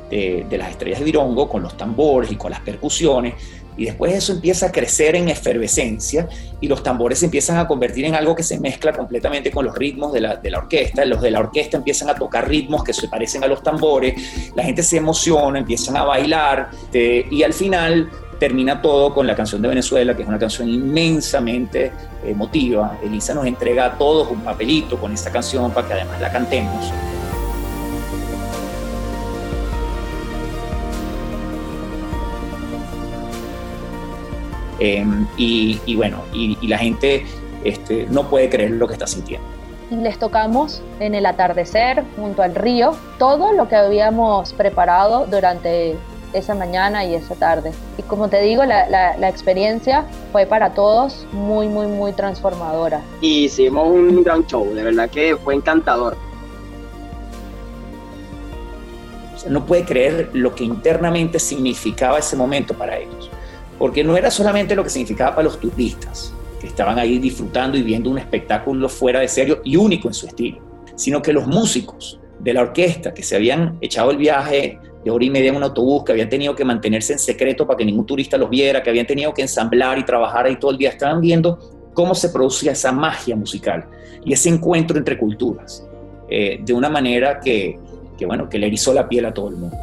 de, 0.10 0.58
las 0.58 0.72
estrellas 0.72 0.98
de 0.98 1.06
Virongo 1.06 1.48
con 1.48 1.62
los 1.62 1.78
tambores 1.78 2.32
y 2.32 2.36
con 2.36 2.50
las 2.50 2.62
percusiones. 2.62 3.36
Y 3.80 3.86
después 3.86 4.14
eso 4.14 4.34
empieza 4.34 4.66
a 4.66 4.72
crecer 4.74 5.16
en 5.16 5.30
efervescencia 5.30 6.28
y 6.60 6.68
los 6.68 6.84
tambores 6.84 7.20
se 7.20 7.26
empiezan 7.26 7.58
a 7.58 7.66
convertir 7.66 8.04
en 8.04 8.14
algo 8.14 8.36
que 8.36 8.44
se 8.44 8.60
mezcla 8.60 8.92
completamente 8.92 9.52
con 9.52 9.64
los 9.64 9.74
ritmos 9.74 10.12
de 10.12 10.20
la, 10.20 10.36
de 10.36 10.52
la 10.52 10.58
orquesta. 10.58 11.06
Los 11.06 11.22
de 11.22 11.32
la 11.32 11.40
orquesta 11.40 11.78
empiezan 11.78 12.10
a 12.10 12.16
tocar 12.16 12.50
ritmos 12.50 12.84
que 12.84 12.92
se 12.92 13.08
parecen 13.08 13.42
a 13.46 13.48
los 13.48 13.64
tambores. 13.64 14.52
La 14.54 14.64
gente 14.64 14.84
se 14.84 14.98
emociona, 14.98 15.60
empiezan 15.60 15.96
a 15.96 16.04
bailar 16.04 16.72
y 16.92 17.42
al 17.42 17.54
final 17.54 18.10
termina 18.38 18.82
todo 18.82 19.14
con 19.14 19.26
la 19.26 19.36
canción 19.36 19.62
de 19.62 19.70
Venezuela, 19.70 20.14
que 20.14 20.24
es 20.24 20.28
una 20.28 20.40
canción 20.40 20.68
inmensamente 20.68 21.94
emotiva. 22.26 23.00
Elisa 23.02 23.34
nos 23.34 23.46
entrega 23.46 23.86
a 23.86 23.98
todos 23.98 24.30
un 24.30 24.42
papelito 24.42 25.00
con 25.00 25.14
esta 25.14 25.32
canción 25.32 25.72
para 25.72 25.88
que 25.88 25.94
además 25.94 26.20
la 26.20 26.30
cantemos. 26.30 26.92
Em, 34.80 35.28
y, 35.38 35.96
bueno, 35.96 36.24
y, 36.34 36.56
la 36.68 36.78
gente 36.78 37.26
este, 37.64 38.08
no 38.10 38.30
puede 38.30 38.50
creer 38.50 38.72
lo 38.72 38.88
que 38.88 38.94
está 38.94 39.08
sintiendo. 39.08 39.46
Y 39.92 39.96
les 39.96 40.20
tocamos 40.20 40.82
en 41.00 41.16
el 41.16 41.26
atardecer, 41.26 42.04
junto 42.16 42.44
al 42.44 42.56
río, 42.56 42.96
todo 43.18 43.52
lo 43.54 43.68
que 43.68 43.76
habíamos 43.76 44.54
preparado 44.54 45.26
durante 45.26 45.96
esa 46.32 46.54
mañana 46.54 47.04
y 47.06 47.16
esa 47.16 47.34
tarde. 47.36 47.72
Y 47.98 48.04
como 48.04 48.30
te 48.30 48.40
digo, 48.42 48.64
la, 48.66 48.88
la, 48.88 49.30
experiencia 49.30 50.06
fue 50.32 50.46
para 50.46 50.76
todos 50.76 51.26
muy, 51.32 51.68
muy, 51.68 51.88
muy 51.88 52.14
transformadora. 52.14 53.02
Y 53.20 53.46
hicimos 53.46 53.88
un 53.88 54.24
gran 54.24 54.46
show, 54.46 54.72
de 54.74 54.84
verdad 54.84 55.10
que 55.10 55.36
fue 55.38 55.56
encantador. 55.56 56.16
no 59.48 59.66
puede 59.66 59.86
creer 59.86 60.30
lo 60.34 60.54
que 60.54 60.64
internamente 60.64 61.40
significaba 61.40 62.20
ese 62.20 62.36
momento 62.36 62.74
para 62.74 62.98
ellos. 62.98 63.30
Porque 63.80 64.04
no 64.04 64.16
era 64.16 64.30
solamente 64.30 64.76
lo 64.76 64.84
que 64.84 64.92
significaba 64.92 65.32
para 65.32 65.46
los 65.46 65.60
turistas, 65.60 66.34
que 66.62 66.68
estaban 66.68 67.00
ahí 67.00 67.18
disfrutando 67.18 67.78
y 67.78 67.82
viendo 67.82 68.12
un 68.12 68.20
espectáculo 68.20 68.88
fuera 68.90 69.22
de 69.22 69.28
serio 69.28 69.62
y 69.64 69.78
único 69.78 70.10
en 70.10 70.14
su 70.14 70.28
estilo, 70.28 70.60
sino 70.96 71.22
que 71.22 71.34
los 71.34 71.48
músicos 71.48 72.20
de 72.40 72.54
la 72.54 72.62
orquesta 72.62 73.14
que 73.14 73.24
se 73.24 73.36
habían 73.36 73.78
echado 73.82 74.12
el 74.12 74.18
viaje 74.18 74.80
de 75.04 75.12
hora 75.12 75.24
y 75.24 75.30
media 75.30 75.50
en 75.50 75.56
un 75.56 75.64
autobús, 75.64 76.04
que 76.04 76.12
habían 76.12 76.30
tenido 76.30 76.56
que 76.56 76.66
mantenerse 76.66 77.14
en 77.14 77.20
secreto 77.20 77.66
para 77.66 77.78
que 77.78 77.86
ningún 77.86 78.06
turista 78.06 78.38
los 78.38 78.50
viera, 78.50 78.84
que 78.84 78.90
habían 78.90 79.08
tenido 79.08 79.34
que 79.34 79.42
ensamblar 79.42 79.98
y 79.98 80.04
trabajar 80.04 80.46
ahí 80.46 80.58
todo 80.58 80.72
el 80.72 80.78
día, 80.78 80.90
estaban 80.90 81.22
viendo 81.22 81.58
cómo 81.94 82.14
se 82.14 82.30
producía 82.30 82.74
esa 82.74 82.92
magia 82.92 83.36
musical 83.36 83.86
y 84.26 84.34
ese 84.34 84.50
encuentro 84.50 84.98
entre 84.98 85.18
culturas, 85.18 85.86
eh, 86.30 86.60
de 86.64 86.74
una 86.74 86.90
manera 86.90 87.40
que, 87.40 87.80
que, 88.18 88.26
bueno, 88.26 88.50
que 88.50 88.60
le 88.60 88.68
erizó 88.68 88.94
la 88.94 89.08
piel 89.08 89.26
a 89.26 89.34
todo 89.34 89.50
el 89.50 89.56
mundo. 89.56 89.78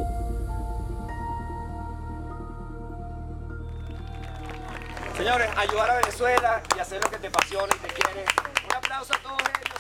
Señores, 5.27 5.49
ayudar 5.57 5.91
a 5.91 5.97
Venezuela 5.97 6.63
y 6.77 6.79
hacer 6.79 7.03
lo 7.03 7.11
que 7.11 7.17
te 7.17 7.27
apasiona 7.27 7.67
y 7.67 7.89
te 7.89 7.95
quiere. 7.95 8.25
Un 8.65 8.77
aplauso 8.77 9.13
a 9.13 9.23
todos 9.25 9.41
ellos. 9.41 9.77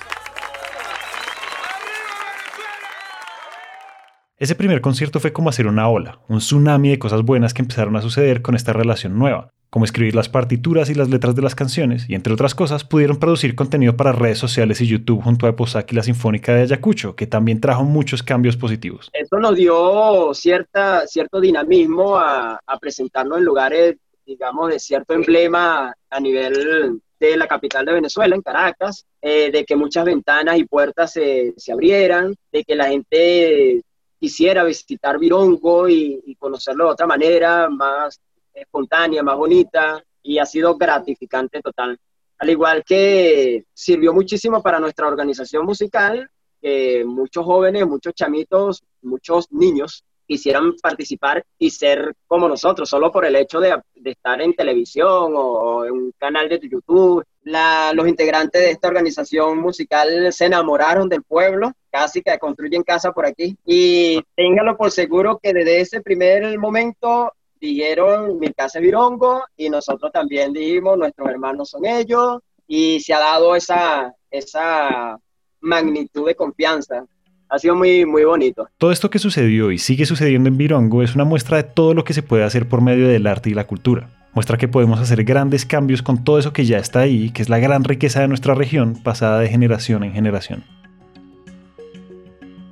Ese 4.38 4.56
primer 4.56 4.80
concierto 4.80 5.20
fue 5.20 5.32
como 5.32 5.48
hacer 5.48 5.68
una 5.68 5.88
ola, 5.88 6.18
un 6.26 6.38
tsunami 6.38 6.88
de 6.88 6.98
cosas 6.98 7.22
buenas 7.22 7.54
que 7.54 7.62
empezaron 7.62 7.94
a 7.94 8.02
suceder 8.02 8.42
con 8.42 8.56
esta 8.56 8.72
relación 8.72 9.16
nueva, 9.20 9.52
como 9.70 9.84
escribir 9.84 10.16
las 10.16 10.28
partituras 10.28 10.90
y 10.90 10.94
las 10.94 11.10
letras 11.10 11.36
de 11.36 11.42
las 11.42 11.54
canciones, 11.54 12.10
y 12.10 12.16
entre 12.16 12.32
otras 12.32 12.56
cosas 12.56 12.82
pudieron 12.82 13.18
producir 13.18 13.54
contenido 13.54 13.96
para 13.96 14.10
redes 14.10 14.38
sociales 14.38 14.80
y 14.80 14.88
YouTube 14.88 15.22
junto 15.22 15.46
a 15.46 15.50
Eposac 15.50 15.92
y 15.92 15.94
la 15.94 16.02
Sinfónica 16.02 16.54
de 16.54 16.62
Ayacucho, 16.62 17.14
que 17.14 17.28
también 17.28 17.60
trajo 17.60 17.84
muchos 17.84 18.24
cambios 18.24 18.56
positivos. 18.56 19.10
Eso 19.12 19.38
nos 19.38 19.54
dio 19.54 20.34
cierta, 20.34 21.06
cierto 21.06 21.40
dinamismo 21.40 22.16
a, 22.18 22.60
presentarnos 22.80 23.38
en 23.38 23.44
lugares, 23.44 23.96
digamos, 24.26 24.70
de 24.70 24.78
cierto 24.78 25.14
emblema 25.14 25.94
a 26.10 26.20
nivel 26.20 27.00
de 27.18 27.36
la 27.36 27.46
capital 27.46 27.86
de 27.86 27.94
Venezuela, 27.94 28.34
en 28.34 28.42
Caracas, 28.42 29.06
eh, 29.22 29.50
de 29.50 29.64
que 29.64 29.76
muchas 29.76 30.04
ventanas 30.04 30.58
y 30.58 30.64
puertas 30.64 31.12
se, 31.12 31.54
se, 31.56 31.72
abrieran, 31.72 32.34
de 32.52 32.64
que 32.64 32.74
la 32.74 32.88
gente 32.88 33.82
quisiera 34.18 34.64
visitar 34.64 35.18
Virongo 35.18 35.88
y, 35.88 36.36
conocerlo 36.38 36.86
de 36.86 36.90
otra 36.90 37.06
manera, 37.06 37.68
más 37.68 38.20
espontánea, 38.52 39.22
más 39.22 39.36
bonita, 39.36 40.02
y 40.22 40.38
ha 40.38 40.46
sido 40.46 40.76
gratificante 40.76 41.60
total. 41.60 41.98
Al 42.38 42.50
igual 42.50 42.84
que 42.84 43.64
sirvió 43.72 44.12
muchísimo 44.12 44.62
para 44.62 44.80
nuestra 44.80 45.06
organización 45.06 45.64
musical, 45.64 46.28
que 46.60 47.04
muchos 47.04 47.44
jóvenes, 47.44 47.86
muchos 47.86 48.14
chamitos, 48.14 48.82
muchos 49.02 49.50
niños 49.52 50.04
quisieran 50.26 50.74
participar 50.82 51.44
y 51.58 51.70
ser 51.70 52.14
como 52.26 52.48
nosotros, 52.48 52.88
solo 52.88 53.10
por 53.10 53.24
el 53.24 53.36
hecho 53.36 53.60
de, 53.60 53.76
estar 54.04 54.40
en 54.40 54.54
televisión 54.54 55.32
o, 55.34 55.84
en 55.84 55.92
un 55.92 56.12
canal 56.18 56.48
de 56.48 56.60
YouTube. 56.60 57.24
los 57.42 58.08
integrantes 58.08 58.60
de 58.60 58.70
esta 58.72 58.88
organización 58.88 59.58
musical 59.58 60.32
se 60.32 60.46
enamoraron 60.46 61.08
del 61.08 61.22
pueblo, 61.22 61.72
casi 61.90 62.22
que 62.22 62.38
construyen 62.38 62.82
casa 62.82 63.12
por 63.12 63.26
aquí. 63.26 63.56
Y 63.64 64.20
ténganlo 64.34 64.76
por 64.76 64.90
seguro 64.90 65.38
que 65.42 65.52
desde 65.52 65.80
ese 65.80 66.00
primer 66.00 66.58
momento 66.58 67.32
dijeron 67.60 68.38
mi 68.38 68.52
casa 68.52 68.78
es 68.78 68.84
Virongo 68.84 69.42
y 69.56 69.70
nosotros 69.70 70.12
también 70.12 70.52
dijimos 70.52 70.98
nuestros 70.98 71.28
hermanos 71.28 71.70
son 71.70 71.86
ellos 71.86 72.38
y 72.66 73.00
se 73.00 73.14
ha 73.14 73.18
dado 73.18 73.56
esa, 73.56 74.14
esa 74.30 75.18
magnitud 75.60 76.26
de 76.26 76.34
confianza. 76.34 77.06
Ha 77.48 77.58
sido 77.58 77.76
muy, 77.76 78.04
muy 78.04 78.24
bonito. 78.24 78.68
Todo 78.76 78.90
esto 78.90 79.08
que 79.08 79.20
sucedió 79.20 79.70
y 79.70 79.78
sigue 79.78 80.04
sucediendo 80.04 80.48
en 80.48 80.56
Virongo 80.56 81.02
es 81.02 81.14
una 81.14 81.24
muestra 81.24 81.58
de 81.58 81.62
todo 81.62 81.94
lo 81.94 82.04
que 82.04 82.12
se 82.12 82.22
puede 82.22 82.42
hacer 82.42 82.68
por 82.68 82.80
medio 82.80 83.06
del 83.06 83.26
arte 83.26 83.50
y 83.50 83.54
la 83.54 83.66
cultura. 83.66 84.10
Muestra 84.34 84.58
que 84.58 84.68
podemos 84.68 85.00
hacer 85.00 85.24
grandes 85.24 85.64
cambios 85.64 86.02
con 86.02 86.24
todo 86.24 86.38
eso 86.38 86.52
que 86.52 86.64
ya 86.64 86.78
está 86.78 87.00
ahí, 87.00 87.30
que 87.30 87.42
es 87.42 87.48
la 87.48 87.58
gran 87.58 87.84
riqueza 87.84 88.20
de 88.20 88.28
nuestra 88.28 88.54
región, 88.54 89.00
pasada 89.02 89.38
de 89.38 89.48
generación 89.48 90.02
en 90.02 90.12
generación. 90.12 90.64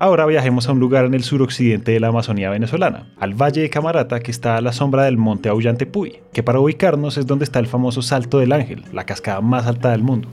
Ahora 0.00 0.26
viajemos 0.26 0.68
a 0.68 0.72
un 0.72 0.80
lugar 0.80 1.04
en 1.04 1.14
el 1.14 1.22
suroccidente 1.22 1.92
de 1.92 2.00
la 2.00 2.08
Amazonía 2.08 2.50
venezolana, 2.50 3.06
al 3.18 3.32
Valle 3.32 3.62
de 3.62 3.70
Camarata 3.70 4.20
que 4.20 4.32
está 4.32 4.56
a 4.56 4.60
la 4.60 4.72
sombra 4.72 5.04
del 5.04 5.16
monte 5.16 5.48
Aullante-Puy, 5.48 6.18
que 6.32 6.42
para 6.42 6.58
ubicarnos 6.58 7.16
es 7.16 7.26
donde 7.26 7.44
está 7.44 7.60
el 7.60 7.68
famoso 7.68 8.02
Salto 8.02 8.40
del 8.40 8.52
Ángel, 8.52 8.84
la 8.92 9.06
cascada 9.06 9.40
más 9.40 9.66
alta 9.66 9.92
del 9.92 10.02
mundo. 10.02 10.28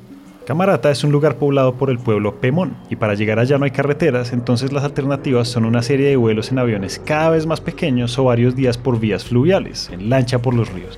Camarata 0.46 0.90
es 0.90 1.04
un 1.04 1.12
lugar 1.12 1.36
poblado 1.36 1.76
por 1.76 1.92
el 1.92 2.00
pueblo 2.00 2.42
Pemón, 2.42 2.76
y 2.90 2.96
para 2.96 3.14
llegar 3.14 3.38
allá 3.38 3.60
no 3.60 3.66
hay 3.66 3.72
carreteras, 3.72 4.34
entonces 4.34 4.74
las 4.74 4.84
alternativas 4.84 5.48
son 5.48 5.66
una 5.66 5.84
serie 5.84 6.10
de 6.10 6.16
vuelos 6.16 6.52
en 6.52 6.58
aviones 6.58 7.00
cada 7.00 7.30
vez 7.30 7.46
más 7.46 7.62
pequeños 7.62 8.18
o 8.18 8.24
varios 8.24 8.56
días 8.56 8.78
por 8.78 9.00
vías 9.00 9.24
fluviales, 9.24 9.90
en 9.92 10.10
lancha 10.10 10.40
por 10.40 10.56
los 10.56 10.72
ríos. 10.74 10.98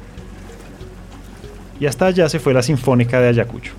Y 1.79 1.88
hasta 1.88 2.06
allá 2.06 2.29
se 2.29 2.39
fue 2.39 2.53
la 2.53 2.63
Sinfónica 2.63 3.19
de 3.19 3.29
Ayacucho 3.29 3.73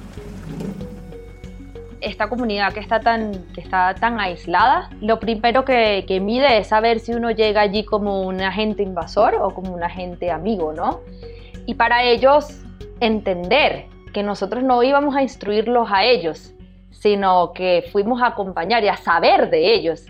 esta 2.05 2.29
comunidad 2.29 2.75
que 2.75 2.81
está 2.81 3.01
tan, 3.01 3.47
que 3.55 3.63
está 3.63 3.95
tan 3.95 4.21
aislada, 4.21 4.91
lo 5.01 5.19
primero 5.19 5.65
que, 5.65 6.05
que, 6.07 6.21
mide 6.21 6.59
es 6.59 6.69
saber 6.69 7.01
si 7.01 7.13
uno 7.13 7.31
llega 7.31 7.63
allí 7.63 7.83
como 7.83 8.23
un 8.23 8.43
agente 8.43 8.83
invasor 8.83 9.37
o 9.41 9.55
como 9.55 9.75
un 9.75 9.83
agente 9.83 10.31
amigo, 10.31 10.75
¿no? 10.75 11.01
Y 11.65 11.75
para 11.75 12.03
ellos 12.05 12.63
entender 13.01 13.87
que 14.15 14.23
nosotros 14.23 14.63
no 14.63 14.83
íbamos 14.83 15.15
a 15.15 15.23
instruirlos 15.23 15.89
a 15.93 16.05
ellos, 16.05 16.55
sino 16.91 17.53
que 17.53 17.85
fuimos 17.93 18.23
a 18.23 18.29
acompañar 18.29 18.83
y 18.83 18.89
a 18.89 18.97
saber 18.97 19.51
de 19.51 19.75
ellos. 19.75 20.07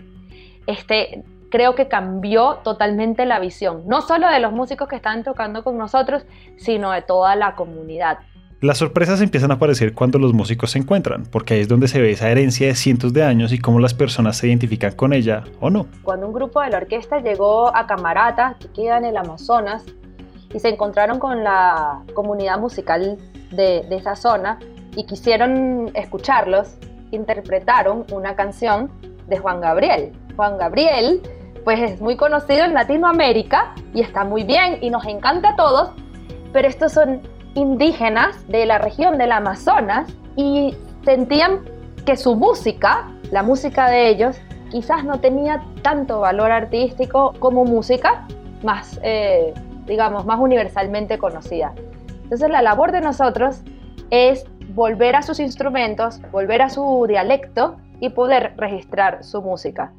Este, 0.67 1.25
creo 1.49 1.75
que 1.75 1.89
cambió 1.89 2.59
totalmente 2.63 3.25
la 3.25 3.39
visión, 3.39 3.83
no 3.87 4.01
solo 4.01 4.29
de 4.29 4.39
los 4.39 4.53
músicos 4.53 4.87
que 4.87 4.95
están 4.95 5.23
tocando 5.23 5.63
con 5.63 5.77
nosotros, 5.77 6.25
sino 6.55 6.91
de 6.91 7.01
toda 7.01 7.35
la 7.35 7.55
comunidad. 7.55 8.19
Las 8.61 8.77
sorpresas 8.77 9.19
empiezan 9.21 9.51
a 9.51 9.55
aparecer 9.55 9.93
cuando 9.93 10.17
los 10.17 10.33
músicos 10.33 10.71
se 10.71 10.79
encuentran, 10.79 11.23
porque 11.25 11.55
ahí 11.55 11.59
es 11.59 11.67
donde 11.67 11.87
se 11.87 11.99
ve 11.99 12.11
esa 12.11 12.29
herencia 12.29 12.67
de 12.67 12.75
cientos 12.75 13.11
de 13.11 13.23
años 13.23 13.51
y 13.51 13.59
cómo 13.59 13.79
las 13.79 13.93
personas 13.93 14.37
se 14.37 14.47
identifican 14.47 14.93
con 14.93 15.13
ella 15.13 15.43
o 15.59 15.69
no. 15.69 15.87
Cuando 16.03 16.27
un 16.27 16.33
grupo 16.33 16.61
de 16.61 16.69
la 16.69 16.77
orquesta 16.77 17.19
llegó 17.19 17.75
a 17.75 17.85
Camarata, 17.85 18.55
que 18.59 18.69
queda 18.69 18.97
en 18.97 19.05
el 19.05 19.17
Amazonas, 19.17 19.83
y 20.53 20.59
se 20.59 20.69
encontraron 20.69 21.19
con 21.19 21.43
la 21.43 22.03
comunidad 22.13 22.57
musical 22.57 23.17
de, 23.55 23.85
esa 23.91 24.15
zona 24.15 24.59
y 24.95 25.05
quisieron 25.05 25.91
escucharlos, 25.93 26.77
interpretaron 27.11 28.05
una 28.11 28.35
canción 28.35 28.91
de 29.27 29.37
Juan 29.37 29.61
Gabriel. 29.61 30.13
Juan 30.35 30.57
Gabriel, 30.57 31.21
pues 31.63 31.79
es 31.79 32.01
muy 32.01 32.15
conocido 32.15 32.65
en 32.65 32.73
Latinoamérica 32.73 33.73
y 33.93 34.01
está 34.01 34.23
muy 34.23 34.43
bien 34.43 34.79
y 34.81 34.89
nos 34.89 35.05
encanta 35.05 35.49
a 35.49 35.55
todos, 35.55 35.91
pero 36.53 36.67
estos 36.67 36.93
son 36.93 37.21
indígenas 37.55 38.47
de 38.47 38.65
la 38.65 38.77
región 38.77 39.17
del 39.17 39.31
Amazonas 39.31 40.13
y 40.35 40.75
sentían 41.03 41.61
que 42.05 42.17
su 42.17 42.35
música, 42.35 43.09
la 43.31 43.43
música 43.43 43.89
de 43.89 44.09
ellos, 44.09 44.37
quizás 44.69 45.03
no 45.03 45.19
tenía 45.19 45.63
tanto 45.81 46.19
valor 46.19 46.51
artístico 46.51 47.33
como 47.39 47.65
música 47.65 48.27
más, 48.63 48.99
eh, 49.03 49.53
digamos, 49.85 50.25
más 50.25 50.39
universalmente 50.39 51.17
conocida. 51.17 51.73
Entonces 52.25 52.49
la 52.49 52.63
labor 52.63 52.91
de 52.91 53.01
nosotros 53.01 53.61
es 54.09 54.45
volver 54.69 55.15
a 55.15 55.21
sus 55.21 55.39
instrumentos, 55.39 56.19
volver 56.31 56.63
a 56.63 56.71
su 56.71 57.05
dialecto 57.07 57.77
y 57.99 58.09
poder 58.09 58.55
registrar 58.57 59.23
su 59.23 59.43
música. 59.43 59.93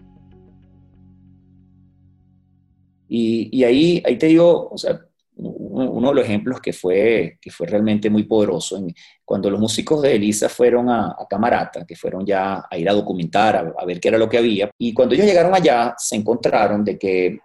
Y, 3.09 3.49
y 3.57 3.63
ahí, 3.63 4.03
ahí 4.05 4.19
te 4.19 4.27
digo, 4.27 4.69
o 4.69 4.77
sea, 4.77 5.01
uno 5.37 6.09
de 6.09 6.15
los 6.15 6.25
ejemplos 6.25 6.61
que 6.61 6.73
fue, 6.73 7.39
que 7.41 7.51
fue 7.51 7.69
realmente 7.69 8.11
muy 8.11 8.25
poderoso, 8.25 8.85
cuando 9.25 9.49
los 9.49 9.61
músicos 9.61 10.03
de 10.03 10.17
Elisa 10.17 10.49
fueron 10.49 10.89
a, 10.89 11.15
Camarata, 11.31 11.85
que 11.85 11.95
fueron 11.95 12.27
ya 12.27 12.65
a 12.69 12.77
ir 12.77 12.89
a 12.89 12.95
documentar, 12.95 13.75
a, 13.79 13.85
ver 13.85 14.01
qué 14.01 14.09
era 14.09 14.19
lo 14.19 14.29
que 14.29 14.39
había, 14.39 14.69
y 14.77 14.93
cuando 14.93 15.15
ellos 15.15 15.27
llegaron 15.27 15.55
allá 15.55 15.95
se 15.97 16.17
encontraron 16.17 16.85
de 16.85 16.99
que 16.99 17.39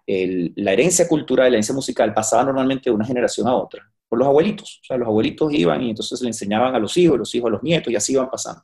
la 0.56 0.72
herencia 0.72 1.08
cultural, 1.08 1.52
la 1.52 1.58
herencia 1.58 1.76
musical 1.76 2.14
pasaba 2.14 2.46
normalmente 2.46 2.90
de 2.90 2.96
una 2.96 3.06
generación 3.06 3.48
a 3.48 3.56
otra, 3.56 3.91
por 4.12 4.20
los 4.20 4.28
abuelitos, 4.28 4.82
o 4.82 4.86
sea, 4.86 4.98
los 4.98 5.08
abuelitos 5.08 5.54
iban 5.54 5.82
y 5.84 5.92
entonces 5.92 6.20
le 6.20 6.28
enseñaban 6.28 6.76
a 6.76 6.80
los 6.80 6.98
hijos, 6.98 7.18
los 7.18 7.34
hijos 7.34 7.48
a 7.48 7.52
los 7.52 7.64
nietos, 7.64 7.94
y 7.94 7.96
así 7.96 8.12
iban 8.12 8.30
pasando. 8.30 8.62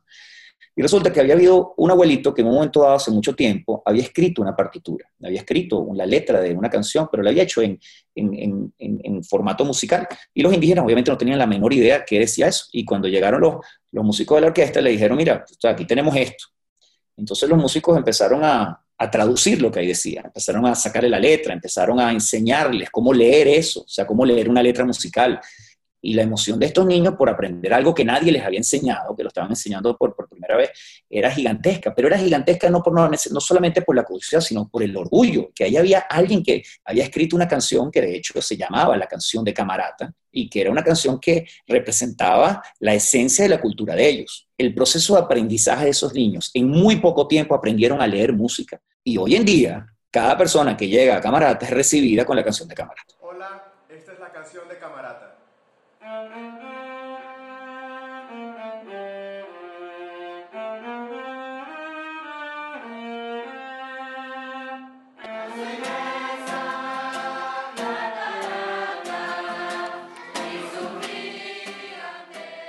Y 0.75 0.81
resulta 0.81 1.13
que 1.13 1.21
había 1.21 1.35
habido 1.35 1.73
un 1.77 1.89
abuelito 1.89 2.33
que 2.33 2.41
en 2.41 2.49
un 2.49 2.55
momento 2.55 2.81
dado, 2.81 2.95
hace 2.95 3.11
mucho 3.11 3.33
tiempo, 3.33 3.81
había 3.85 4.03
escrito 4.03 4.41
una 4.41 4.53
partitura, 4.53 5.09
había 5.23 5.39
escrito 5.39 5.87
la 5.93 6.05
letra 6.05 6.41
de 6.41 6.53
una 6.53 6.69
canción, 6.69 7.07
pero 7.09 7.23
la 7.23 7.29
había 7.29 7.43
hecho 7.43 7.61
en, 7.61 7.79
en, 8.13 8.73
en, 8.77 9.23
formato 9.23 9.63
musical. 9.63 10.05
Y 10.33 10.41
los 10.41 10.53
indígenas 10.53 10.83
obviamente 10.83 11.11
no 11.11 11.17
tenían 11.17 11.39
la 11.39 11.47
menor 11.47 11.71
idea 11.71 12.03
qué 12.03 12.19
decía 12.19 12.47
eso. 12.47 12.65
Y 12.73 12.83
cuando 12.83 13.07
llegaron 13.07 13.39
los, 13.39 13.55
los 13.93 14.03
músicos 14.03 14.35
de 14.35 14.41
la 14.41 14.47
orquesta, 14.47 14.81
le 14.81 14.89
dijeron, 14.89 15.17
mira, 15.17 15.45
aquí 15.63 15.85
tenemos 15.85 16.13
esto. 16.13 16.43
Entonces 17.15 17.47
los 17.47 17.57
músicos 17.57 17.97
empezaron 17.97 18.43
a, 18.43 18.83
a 18.99 19.11
traducir 19.11 19.61
lo 19.61 19.71
que 19.71 19.79
ahí 19.79 19.87
decía, 19.87 20.21
empezaron 20.25 20.65
a 20.65 20.75
sacarle 20.75 21.09
la 21.09 21.19
letra, 21.19 21.53
empezaron 21.53 21.99
a 21.99 22.11
enseñarles 22.11 22.89
cómo 22.89 23.13
leer 23.13 23.47
eso, 23.47 23.81
o 23.81 23.87
sea, 23.87 24.07
cómo 24.07 24.25
leer 24.25 24.49
una 24.49 24.63
letra 24.63 24.85
musical. 24.85 25.39
Y 26.01 26.13
la 26.13 26.23
emoción 26.23 26.59
de 26.59 26.67
estos 26.67 26.85
niños 26.85 27.15
por 27.15 27.29
aprender 27.29 27.73
algo 27.73 27.93
que 27.93 28.05
nadie 28.05 28.31
les 28.31 28.43
había 28.43 28.59
enseñado, 28.59 29.15
que 29.15 29.23
lo 29.23 29.29
estaban 29.29 29.51
enseñando 29.51 29.95
por, 29.97 30.15
por 30.15 30.26
era 31.09 31.31
gigantesca, 31.31 31.93
pero 31.93 32.07
era 32.07 32.17
gigantesca 32.17 32.69
no, 32.69 32.81
por, 32.81 32.93
no, 32.93 33.09
no 33.09 33.39
solamente 33.39 33.81
por 33.81 33.95
la 33.95 34.03
curiosidad, 34.03 34.41
sino 34.41 34.67
por 34.69 34.83
el 34.83 34.95
orgullo, 34.95 35.51
que 35.53 35.65
ahí 35.65 35.77
había 35.77 35.99
alguien 35.99 36.43
que 36.43 36.63
había 36.85 37.03
escrito 37.03 37.35
una 37.35 37.47
canción 37.47 37.91
que 37.91 38.01
de 38.01 38.15
hecho 38.15 38.41
se 38.41 38.57
llamaba 38.57 38.97
la 38.97 39.07
canción 39.07 39.43
de 39.43 39.53
Camarata, 39.53 40.13
y 40.31 40.49
que 40.49 40.61
era 40.61 40.71
una 40.71 40.83
canción 40.83 41.19
que 41.19 41.47
representaba 41.65 42.61
la 42.79 42.93
esencia 42.93 43.43
de 43.43 43.49
la 43.49 43.61
cultura 43.61 43.95
de 43.95 44.07
ellos. 44.07 44.47
El 44.57 44.73
proceso 44.73 45.15
de 45.15 45.21
aprendizaje 45.21 45.85
de 45.85 45.91
esos 45.91 46.13
niños, 46.13 46.51
en 46.53 46.69
muy 46.69 46.97
poco 46.97 47.27
tiempo 47.27 47.55
aprendieron 47.55 48.01
a 48.01 48.07
leer 48.07 48.33
música, 48.33 48.79
y 49.03 49.17
hoy 49.17 49.35
en 49.35 49.45
día, 49.45 49.87
cada 50.11 50.37
persona 50.37 50.75
que 50.75 50.87
llega 50.87 51.17
a 51.17 51.21
Camarata 51.21 51.65
es 51.65 51.71
recibida 51.71 52.25
con 52.25 52.35
la 52.35 52.43
canción 52.43 52.67
de 52.67 52.75
Camarata. 52.75 53.16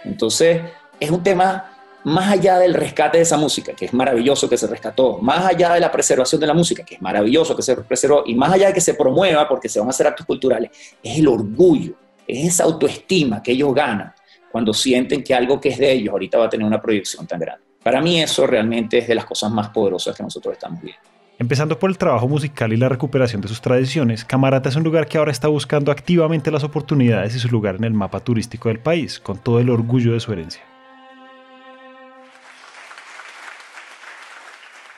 Entonces, 0.08 0.62
es 0.98 1.10
un 1.10 1.22
tema 1.22 1.72
más 2.04 2.32
allá 2.32 2.58
del 2.58 2.74
rescate 2.74 3.18
de 3.18 3.22
esa 3.22 3.36
música, 3.36 3.72
que 3.74 3.84
es 3.84 3.94
maravilloso 3.94 4.48
que 4.48 4.56
se 4.56 4.66
rescató, 4.66 5.18
más 5.18 5.44
allá 5.44 5.74
de 5.74 5.80
la 5.80 5.92
preservación 5.92 6.40
de 6.40 6.46
la 6.46 6.54
música, 6.54 6.84
que 6.84 6.96
es 6.96 7.02
maravilloso 7.02 7.54
que 7.54 7.62
se 7.62 7.76
preservó, 7.76 8.22
y 8.26 8.34
más 8.34 8.52
allá 8.52 8.68
de 8.68 8.72
que 8.72 8.80
se 8.80 8.94
promueva 8.94 9.48
porque 9.48 9.68
se 9.68 9.78
van 9.78 9.88
a 9.88 9.90
hacer 9.90 10.06
actos 10.06 10.26
culturales, 10.26 10.70
es 11.02 11.18
el 11.18 11.28
orgullo 11.28 11.94
es 12.28 12.46
esa 12.46 12.64
autoestima 12.64 13.42
que 13.42 13.52
ellos 13.52 13.74
ganan 13.74 14.12
cuando 14.52 14.72
sienten 14.74 15.24
que 15.24 15.34
algo 15.34 15.58
que 15.58 15.70
es 15.70 15.78
de 15.78 15.90
ellos 15.90 16.12
ahorita 16.12 16.38
va 16.38 16.44
a 16.44 16.48
tener 16.48 16.66
una 16.66 16.80
proyección 16.80 17.26
tan 17.26 17.40
grande. 17.40 17.64
Para 17.82 18.00
mí 18.02 18.20
eso 18.20 18.46
realmente 18.46 18.98
es 18.98 19.08
de 19.08 19.14
las 19.14 19.24
cosas 19.24 19.50
más 19.50 19.70
poderosas 19.70 20.14
que 20.14 20.22
nosotros 20.22 20.52
estamos 20.52 20.82
viendo. 20.82 21.00
Empezando 21.40 21.78
por 21.78 21.88
el 21.88 21.98
trabajo 21.98 22.26
musical 22.26 22.72
y 22.72 22.76
la 22.76 22.88
recuperación 22.88 23.40
de 23.40 23.46
sus 23.46 23.60
tradiciones, 23.60 24.24
Camarata 24.24 24.70
es 24.70 24.74
un 24.74 24.82
lugar 24.82 25.06
que 25.06 25.18
ahora 25.18 25.30
está 25.30 25.46
buscando 25.46 25.92
activamente 25.92 26.50
las 26.50 26.64
oportunidades 26.64 27.36
y 27.36 27.38
su 27.38 27.48
lugar 27.48 27.76
en 27.76 27.84
el 27.84 27.94
mapa 27.94 28.18
turístico 28.18 28.68
del 28.68 28.80
país, 28.80 29.20
con 29.20 29.38
todo 29.38 29.60
el 29.60 29.70
orgullo 29.70 30.14
de 30.14 30.20
su 30.20 30.32
herencia. 30.32 30.62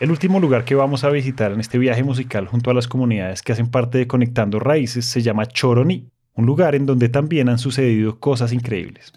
El 0.00 0.10
último 0.10 0.40
lugar 0.40 0.64
que 0.64 0.74
vamos 0.74 1.04
a 1.04 1.10
visitar 1.10 1.52
en 1.52 1.60
este 1.60 1.76
viaje 1.76 2.02
musical 2.02 2.46
junto 2.46 2.70
a 2.70 2.74
las 2.74 2.88
comunidades 2.88 3.42
que 3.42 3.52
hacen 3.52 3.70
parte 3.70 3.98
de 3.98 4.06
Conectando 4.06 4.58
Raíces 4.60 5.04
se 5.04 5.20
llama 5.20 5.44
Choroní, 5.44 6.08
un 6.32 6.46
lugar 6.46 6.74
en 6.74 6.86
donde 6.86 7.10
también 7.10 7.50
han 7.50 7.58
sucedido 7.58 8.18
cosas 8.18 8.54
increíbles. 8.54 9.12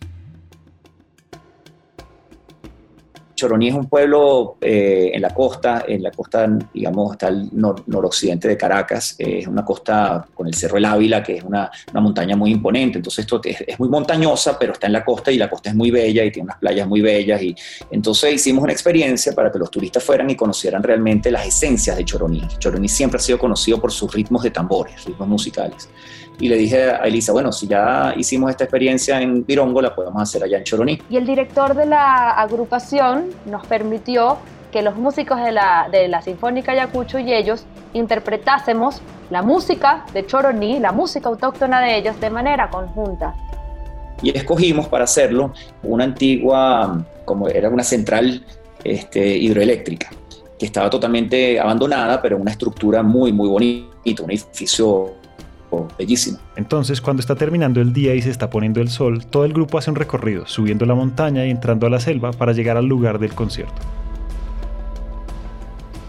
Choroní 3.36 3.70
es 3.70 3.76
un 3.76 3.88
pueblo 3.88 4.58
eh, 4.62 5.12
en 5.14 5.22
la 5.22 5.30
costa, 5.32 5.86
en 5.88 6.04
la 6.04 6.12
costa, 6.12 6.48
digamos, 6.74 7.14
está 7.14 7.28
al 7.28 7.50
noroccidente 7.52 8.48
de 8.48 8.58
Caracas, 8.58 9.16
eh, 9.18 9.40
es 9.40 9.48
una 9.48 9.66
costa 9.66 10.28
con 10.34 10.48
el 10.48 10.54
Cerro 10.54 10.78
El 10.78 10.86
Ávila, 10.86 11.24
que 11.24 11.38
es 11.38 11.44
una, 11.44 11.70
una 11.92 12.02
montaña 12.02 12.36
muy 12.36 12.52
imponente, 12.52 12.98
entonces 12.98 13.26
esto 13.26 13.42
es, 13.44 13.80
muy 13.80 13.90
montañosa, 13.90 14.58
pero 14.58 14.74
está 14.74 14.88
en 14.88 14.94
la 14.94 15.04
costa 15.04 15.32
y 15.32 15.38
la 15.38 15.50
costa 15.50 15.70
es 15.70 15.76
muy 15.76 15.92
bella 15.92 16.24
y 16.24 16.32
tiene 16.32 16.46
unas 16.46 16.58
playas 16.58 16.88
muy 16.88 17.02
bellas, 17.02 17.42
y 17.42 17.56
entonces 17.92 18.34
hicimos 18.34 18.64
una 18.64 18.74
experiencia 18.74 19.34
para 19.34 19.52
que 19.52 19.60
los 19.60 19.72
turistas 19.72 20.04
fueran 20.04 20.30
y 20.30 20.36
conocieran 20.36 20.84
realmente 20.84 21.32
las 21.32 21.46
esencias 21.48 21.98
de 21.98 22.06
Choroní. 22.06 22.48
Choroní 22.60 22.88
siempre 22.88 23.18
ha 23.18 23.22
sido 23.22 23.40
conocido 23.40 23.80
por 23.80 23.92
sus 23.92 24.14
ritmos 24.14 24.44
de 24.44 24.52
tambores, 24.52 25.06
ritmos 25.06 25.28
musicales 25.28 25.90
y 26.40 26.50
le 26.50 26.58
dije 26.58 26.92
a 26.92 26.98
Elisa, 27.04 27.32
bueno, 27.32 27.52
si 27.52 27.68
ya 27.68 28.14
hicimos 28.18 28.50
esta 28.50 28.64
experiencia 28.64 29.22
en 29.22 29.44
Pirongo, 29.44 29.82
la 29.82 29.94
podemos 29.94 30.22
hacer 30.22 30.44
allá 30.44 30.58
en 30.58 30.64
Choroní. 30.64 31.02
Y 31.10 31.18
el 31.18 31.26
director 31.26 31.76
de 31.76 31.86
la 31.86 32.32
agrupación 32.32 33.23
nos 33.46 33.66
permitió 33.68 34.38
que 34.72 34.82
los 34.82 34.96
músicos 34.96 35.40
de 35.40 35.52
la, 35.52 35.88
de 35.92 36.08
la 36.08 36.22
Sinfónica 36.22 36.72
Ayacucho 36.72 37.20
y 37.20 37.32
ellos 37.32 37.66
interpretásemos 37.94 39.02
la 39.30 39.42
música 39.42 40.06
de 40.14 40.26
Choroní, 40.26 40.80
la 40.80 40.92
música 40.92 41.30
autóctona 41.30 41.82
de 41.82 41.98
ellos, 41.98 42.20
de 42.20 42.30
manera 42.30 42.70
conjunta. 42.70 43.36
Y 44.22 44.36
escogimos 44.36 44.88
para 44.88 45.04
hacerlo 45.04 45.54
una 45.84 46.06
antigua, 46.06 47.06
como 47.26 47.48
era 47.48 47.70
una 47.70 47.84
central 47.84 48.44
este, 48.84 49.38
hidroeléctrica, 49.38 50.10
que 50.58 50.66
estaba 50.66 50.90
totalmente 50.90 51.60
abandonada, 51.60 52.22
pero 52.22 52.38
una 52.38 52.52
estructura 52.52 53.04
muy, 53.04 53.32
muy 53.32 53.50
bonita, 53.50 54.24
un 54.24 54.32
edificio 54.32 55.14
bellísimo. 55.98 56.38
Entonces, 56.56 57.02
cuando 57.02 57.22
está 57.22 57.36
terminando 57.36 57.82
el 57.82 57.94
día 57.94 58.16
y 58.16 58.22
se 58.22 58.30
está 58.30 58.50
poniendo 58.50 58.82
el 58.82 58.90
sol, 58.90 59.26
todo 59.26 59.46
el 59.46 59.54
grupo 59.54 59.78
hace 59.78 59.90
un 59.90 59.96
recorrido, 59.96 60.46
subiendo 60.48 60.86
la 60.86 60.96
montaña 60.96 61.46
y 61.46 61.50
entrando 61.50 61.88
a 61.88 61.90
la 61.90 62.00
selva 62.00 62.32
para 62.32 62.54
llegar 62.54 62.78
al 62.78 62.86
lugar 62.86 63.20
del 63.20 63.34
concierto. 63.34 63.82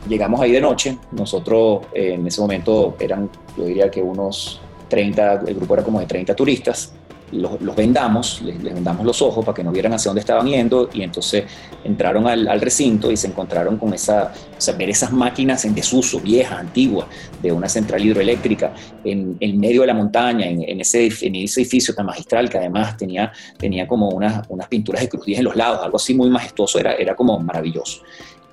Llegamos 0.08 0.40
ahí 0.40 0.52
de 0.52 0.60
noche, 0.60 0.98
nosotros 1.12 1.82
eh, 1.94 2.14
en 2.14 2.26
ese 2.26 2.40
momento 2.40 2.94
eran, 3.00 3.30
yo 3.56 3.64
diría 3.64 3.90
que 3.90 4.02
unos 4.02 4.60
30, 4.88 5.44
el 5.46 5.54
grupo 5.54 5.74
era 5.74 5.82
como 5.82 6.00
de 6.00 6.06
30 6.06 6.34
turistas, 6.34 6.92
los, 7.34 7.76
vendamos, 7.76 8.40
les, 8.42 8.62
vendamos 8.62 9.04
los 9.04 9.20
ojos 9.22 9.44
para 9.44 9.54
que 9.54 9.64
no 9.64 9.72
vieran 9.72 9.92
hacia 9.92 10.08
dónde 10.08 10.20
estaban 10.20 10.46
yendo 10.46 10.88
y 10.92 11.02
entonces 11.02 11.44
entraron 11.84 12.26
al, 12.26 12.60
recinto 12.60 13.10
y 13.10 13.16
se 13.16 13.26
encontraron 13.26 13.76
con 13.76 13.92
esa, 13.92 14.32
o 14.56 14.60
sea, 14.60 14.74
ver 14.74 14.90
esas 14.90 15.12
máquinas 15.12 15.64
en 15.64 15.74
desuso, 15.74 16.20
viejas, 16.20 16.58
antiguas, 16.58 17.06
de 17.42 17.52
una 17.52 17.68
central 17.68 18.04
hidroeléctrica 18.04 18.72
en, 19.04 19.36
en 19.40 19.58
medio 19.58 19.82
de 19.82 19.88
la 19.88 19.94
montaña, 19.94 20.46
en, 20.46 20.80
ese, 20.80 21.10
en 21.20 21.34
ese 21.36 21.60
edificio 21.60 21.94
tan 21.94 22.06
magistral 22.06 22.48
que 22.48 22.58
además 22.58 22.96
tenía, 22.96 23.32
tenía 23.58 23.86
como 23.86 24.08
unas, 24.08 24.46
unas 24.48 24.68
pinturas 24.68 25.02
de 25.02 25.08
cruz 25.08 25.24
en 25.28 25.44
los 25.44 25.56
lados, 25.56 25.80
algo 25.82 25.96
así 25.96 26.14
muy 26.14 26.30
majestuoso, 26.30 26.78
era, 26.78 26.94
era 26.94 27.14
como 27.14 27.38
maravilloso. 27.40 28.02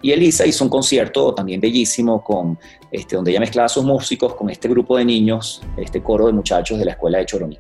Y 0.02 0.12
Elisa 0.12 0.46
hizo 0.46 0.64
un 0.64 0.70
concierto 0.70 1.34
también 1.34 1.62
bellísimo 1.62 2.24
con, 2.24 2.58
este, 2.92 3.16
donde 3.16 3.32
ella 3.32 3.40
mezclaba 3.40 3.66
a 3.68 3.70
sus 3.70 3.84
músicos 3.84 4.36
con 4.36 4.50
este 4.50 4.68
grupo 4.68 4.98
de 4.98 5.06
niños, 5.06 5.62
este 5.78 6.02
coro 6.02 6.28
de 6.28 6.34
muchachos 6.34 6.80
de 6.80 6.86
la 6.86 6.92
escuela 6.92 7.20
de 7.20 7.26
Choroní 7.26 7.58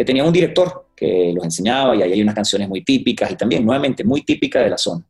que 0.00 0.04
tenía 0.06 0.24
un 0.24 0.32
director 0.32 0.86
que 0.96 1.30
los 1.34 1.44
enseñaba 1.44 1.94
y 1.94 2.00
ahí 2.00 2.12
hay 2.12 2.22
unas 2.22 2.34
canciones 2.34 2.68
muy 2.70 2.82
típicas 2.82 3.30
y 3.30 3.36
también 3.36 3.64
nuevamente 3.66 4.02
muy 4.02 4.22
típicas 4.22 4.64
de 4.64 4.70
la 4.70 4.78
zona. 4.78 5.04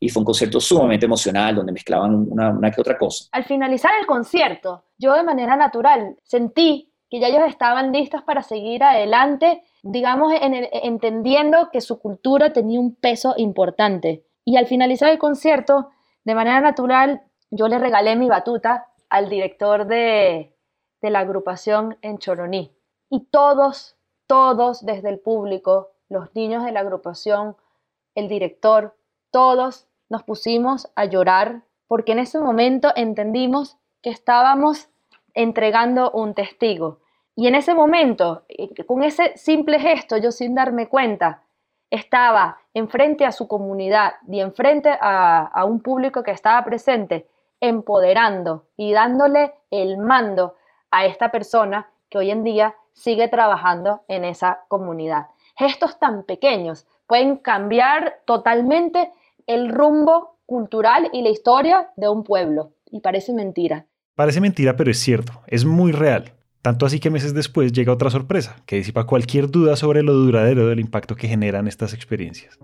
Y 0.00 0.08
fue 0.08 0.20
un 0.20 0.24
concierto 0.24 0.58
sumamente 0.58 1.04
emocional 1.04 1.54
donde 1.54 1.70
mezclaban 1.70 2.14
una, 2.14 2.48
una 2.48 2.70
que 2.70 2.80
otra 2.80 2.96
cosa. 2.96 3.26
Al 3.32 3.44
finalizar 3.44 3.92
el 4.00 4.06
concierto, 4.06 4.84
yo 4.96 5.12
de 5.12 5.22
manera 5.22 5.54
natural 5.54 6.16
sentí 6.22 6.92
que 7.10 7.20
ya 7.20 7.28
ellos 7.28 7.42
estaban 7.46 7.92
listos 7.92 8.22
para 8.22 8.42
seguir 8.42 8.82
adelante, 8.82 9.62
digamos, 9.82 10.32
entendiendo 10.40 11.68
que 11.70 11.82
su 11.82 11.98
cultura 11.98 12.54
tenía 12.54 12.80
un 12.80 12.94
peso 12.94 13.34
importante. 13.36 14.24
Y 14.46 14.56
al 14.56 14.66
finalizar 14.66 15.10
el 15.10 15.18
concierto, 15.18 15.90
de 16.24 16.34
manera 16.34 16.60
natural, 16.60 17.22
yo 17.50 17.68
le 17.68 17.78
regalé 17.78 18.16
mi 18.16 18.28
batuta 18.28 18.88
al 19.08 19.28
director 19.28 19.86
de, 19.86 20.54
de 21.00 21.10
la 21.10 21.20
agrupación 21.20 21.98
en 22.02 22.18
Choroní. 22.18 22.72
Y 23.10 23.26
todos 23.26 23.96
todos 24.32 24.86
desde 24.86 25.10
el 25.10 25.18
público, 25.18 25.90
los 26.08 26.34
niños 26.34 26.64
de 26.64 26.72
la 26.72 26.80
agrupación, 26.80 27.54
el 28.14 28.28
director, 28.28 28.96
todos 29.30 29.88
nos 30.08 30.22
pusimos 30.22 30.90
a 30.94 31.04
llorar 31.04 31.64
porque 31.86 32.12
en 32.12 32.18
ese 32.18 32.38
momento 32.40 32.92
entendimos 32.96 33.76
que 34.00 34.08
estábamos 34.08 34.88
entregando 35.34 36.10
un 36.12 36.32
testigo. 36.32 37.00
Y 37.36 37.46
en 37.46 37.54
ese 37.54 37.74
momento, 37.74 38.46
eh, 38.48 38.70
con 38.86 39.02
ese 39.02 39.36
simple 39.36 39.78
gesto, 39.78 40.16
yo 40.16 40.32
sin 40.32 40.54
darme 40.54 40.88
cuenta, 40.88 41.42
estaba 41.90 42.61
enfrente 42.74 43.24
a 43.24 43.32
su 43.32 43.48
comunidad 43.48 44.14
y 44.28 44.40
enfrente 44.40 44.90
a, 45.00 45.64
un 45.66 45.80
público 45.80 46.22
que 46.22 46.30
estaba 46.30 46.64
presente, 46.64 47.28
empoderando 47.60 48.66
y 48.76 48.92
dándole 48.92 49.54
el 49.70 49.98
mando 49.98 50.56
a 50.90 51.06
esta 51.06 51.30
persona 51.30 51.90
que 52.08 52.18
hoy 52.18 52.30
en 52.30 52.44
día 52.44 52.74
sigue 52.92 53.28
trabajando 53.28 54.02
en 54.08 54.24
esa 54.24 54.60
comunidad. 54.68 55.28
Gestos 55.56 55.98
tan 55.98 56.24
pequeños 56.24 56.86
pueden 57.06 57.36
cambiar 57.36 58.20
totalmente 58.24 59.12
el 59.46 59.70
rumbo 59.70 60.38
cultural 60.46 61.08
y 61.12 61.22
la 61.22 61.30
historia 61.30 61.90
de 61.96 62.08
un 62.08 62.24
pueblo. 62.24 62.72
Y 62.90 63.00
parece 63.00 63.32
mentira. 63.32 63.86
Parece 64.14 64.40
mentira, 64.40 64.76
pero 64.76 64.90
es 64.90 64.98
cierto, 64.98 65.32
es 65.46 65.64
muy 65.64 65.92
real. 65.92 66.32
Tanto 66.62 66.86
así 66.86 67.00
que 67.00 67.10
meses 67.10 67.34
después 67.34 67.72
llega 67.72 67.92
otra 67.92 68.08
sorpresa, 68.08 68.54
que 68.66 68.76
disipa 68.76 69.04
cualquier 69.04 69.50
duda 69.50 69.74
sobre 69.74 70.04
lo 70.04 70.12
duradero 70.12 70.68
del 70.68 70.78
impacto 70.78 71.16
que 71.16 71.26
generan 71.26 71.66
estas 71.66 71.92
experiencias. 71.92 72.56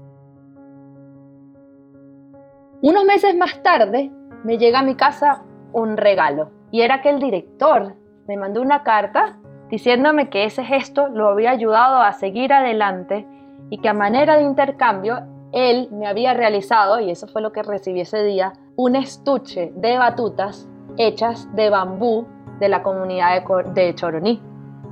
Unos 2.81 3.05
meses 3.05 3.35
más 3.37 3.61
tarde 3.65 4.13
me 4.45 4.57
llega 4.57 4.79
a 4.79 4.85
mi 4.85 4.95
casa 4.95 5.43
un 5.73 5.97
regalo 5.97 6.53
y 6.71 6.83
era 6.83 7.03
que 7.03 7.11
el 7.11 7.19
director 7.19 7.97
me 8.29 8.37
mandó 8.37 8.63
una 8.63 8.85
carta 8.85 9.37
diciéndome 9.69 10.31
que 10.31 10.45
ese 10.45 10.65
gesto 10.65 11.09
lo 11.09 11.29
había 11.29 11.51
ayudado 11.51 12.01
a 12.01 12.13
seguir 12.13 12.53
adelante 12.53 13.27
y 13.69 13.79
que 13.79 13.89
a 13.89 13.95
manera 13.95 14.37
de 14.37 14.45
intercambio 14.45 15.27
él 15.53 15.89
me 15.91 16.07
había 16.07 16.35
realizado, 16.35 17.01
y 17.01 17.11
eso 17.11 17.27
fue 17.27 17.43
lo 17.43 17.53
que 17.53 17.63
recibí 17.63 18.01
ese 18.01 18.23
día, 18.23 18.53
un 18.77 18.95
estuche 18.95 19.73
de 19.75 19.99
batutas 19.99 20.69
hechas 20.99 21.49
de 21.55 21.71
bambú 21.71 22.27
de 22.59 22.69
la 22.69 22.83
comunidad 22.83 23.43
de, 23.75 23.95
Choroní. 23.95 24.41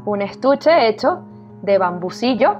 Un 0.04 0.22
estuche 0.22 0.88
hecho 0.88 1.22
de 1.62 1.78
bambucillo 1.78 2.58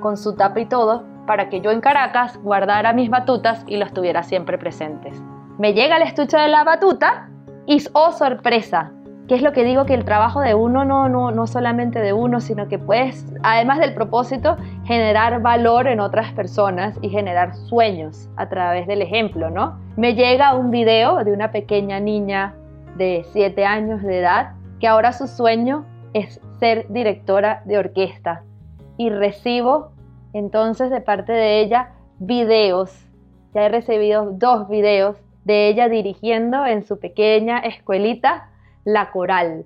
con 0.00 0.16
su 0.16 0.34
tapa 0.34 0.60
y 0.60 0.66
todo 0.66 1.04
para 1.26 1.48
que 1.48 1.60
yo 1.60 1.70
en 1.70 1.80
Caracas 1.80 2.38
guardara 2.42 2.92
mis 2.92 3.10
batutas 3.10 3.64
y 3.66 3.76
los 3.76 3.92
tuviera 3.92 4.22
siempre 4.22 4.58
presentes. 4.58 5.20
Me 5.58 5.74
llega 5.74 5.96
el 5.96 6.02
estuche 6.02 6.38
de 6.38 6.48
la 6.48 6.64
batuta 6.64 7.28
y, 7.66 7.82
oh 7.92 8.12
sorpresa, 8.12 8.92
¿Qué 9.28 9.34
es 9.34 9.42
lo 9.42 9.52
que 9.52 9.64
digo? 9.64 9.86
Que 9.86 9.94
el 9.94 10.04
trabajo 10.04 10.40
de 10.40 10.54
uno 10.54 10.84
no, 10.84 11.08
no, 11.08 11.32
no 11.32 11.48
solamente 11.48 11.98
de 11.98 12.12
uno, 12.12 12.40
sino 12.40 12.68
que 12.68 12.78
puedes, 12.78 13.26
además 13.42 13.80
del 13.80 13.92
propósito, 13.92 14.56
generar 14.84 15.42
valor 15.42 15.88
en 15.88 15.98
otras 15.98 16.32
personas 16.32 16.96
y 17.02 17.08
generar 17.08 17.56
sueños 17.56 18.28
a 18.36 18.48
través 18.48 18.86
del 18.86 19.02
ejemplo, 19.02 19.50
¿no? 19.50 19.80
Me 19.96 20.14
llega 20.14 20.54
un 20.54 20.70
video 20.70 21.24
de 21.24 21.32
una 21.32 21.50
pequeña 21.50 21.98
niña 21.98 22.54
de 22.96 23.24
7 23.32 23.64
años 23.64 24.02
de 24.02 24.18
edad 24.18 24.54
que 24.80 24.88
ahora 24.88 25.12
su 25.12 25.26
sueño 25.26 25.84
es 26.12 26.40
ser 26.58 26.86
directora 26.88 27.62
de 27.64 27.78
orquesta 27.78 28.42
y 28.96 29.10
recibo 29.10 29.92
entonces 30.32 30.90
de 30.90 31.00
parte 31.00 31.32
de 31.32 31.60
ella 31.60 31.92
videos. 32.18 33.06
Ya 33.54 33.66
he 33.66 33.68
recibido 33.68 34.32
dos 34.32 34.68
videos 34.68 35.16
de 35.44 35.68
ella 35.68 35.88
dirigiendo 35.88 36.66
en 36.66 36.84
su 36.84 36.98
pequeña 36.98 37.58
escuelita 37.58 38.50
la 38.84 39.10
coral. 39.10 39.64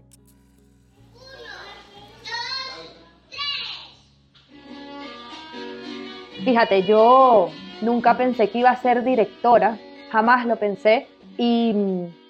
Fíjate, 6.44 6.82
yo 6.84 7.50
nunca 7.82 8.16
pensé 8.16 8.48
que 8.48 8.58
iba 8.58 8.70
a 8.70 8.76
ser 8.76 9.04
directora, 9.04 9.78
jamás 10.10 10.46
lo 10.46 10.56
pensé, 10.56 11.06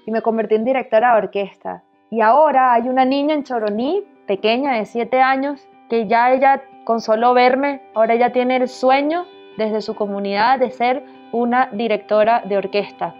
y, 0.06 0.10
me 0.10 0.22
convertí 0.22 0.54
en 0.54 0.64
directora 0.64 1.12
de 1.12 1.18
orquesta. 1.18 1.82
Y 2.10 2.20
ahora 2.20 2.74
hay 2.74 2.88
una 2.88 3.04
niña 3.04 3.34
en 3.34 3.44
Choroní, 3.44 4.04
pequeña 4.26 4.74
de 4.74 4.86
7 4.86 5.20
años, 5.20 5.68
que 5.88 6.06
ya 6.06 6.32
ella, 6.32 6.62
con 6.84 7.00
solo 7.00 7.34
verme, 7.34 7.82
ahora 7.94 8.14
ella 8.14 8.32
tiene 8.32 8.56
el 8.56 8.68
sueño 8.68 9.26
desde 9.56 9.80
su 9.80 9.94
comunidad 9.94 10.58
de 10.58 10.70
ser 10.70 11.04
una 11.32 11.68
directora 11.72 12.42
de 12.46 12.56
orquesta. 12.56 13.14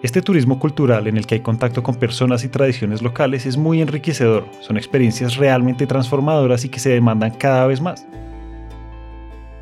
Este 0.00 0.22
turismo 0.22 0.60
cultural 0.60 1.08
en 1.08 1.16
el 1.16 1.26
que 1.26 1.34
hay 1.34 1.40
contacto 1.40 1.82
con 1.82 1.96
personas 1.96 2.44
y 2.44 2.48
tradiciones 2.48 3.02
locales 3.02 3.46
es 3.46 3.56
muy 3.56 3.82
enriquecedor, 3.82 4.44
son 4.60 4.76
experiencias 4.76 5.36
realmente 5.36 5.88
transformadoras 5.88 6.64
y 6.64 6.68
que 6.68 6.78
se 6.78 6.90
demandan 6.90 7.32
cada 7.32 7.66
vez 7.66 7.80
más. 7.80 8.06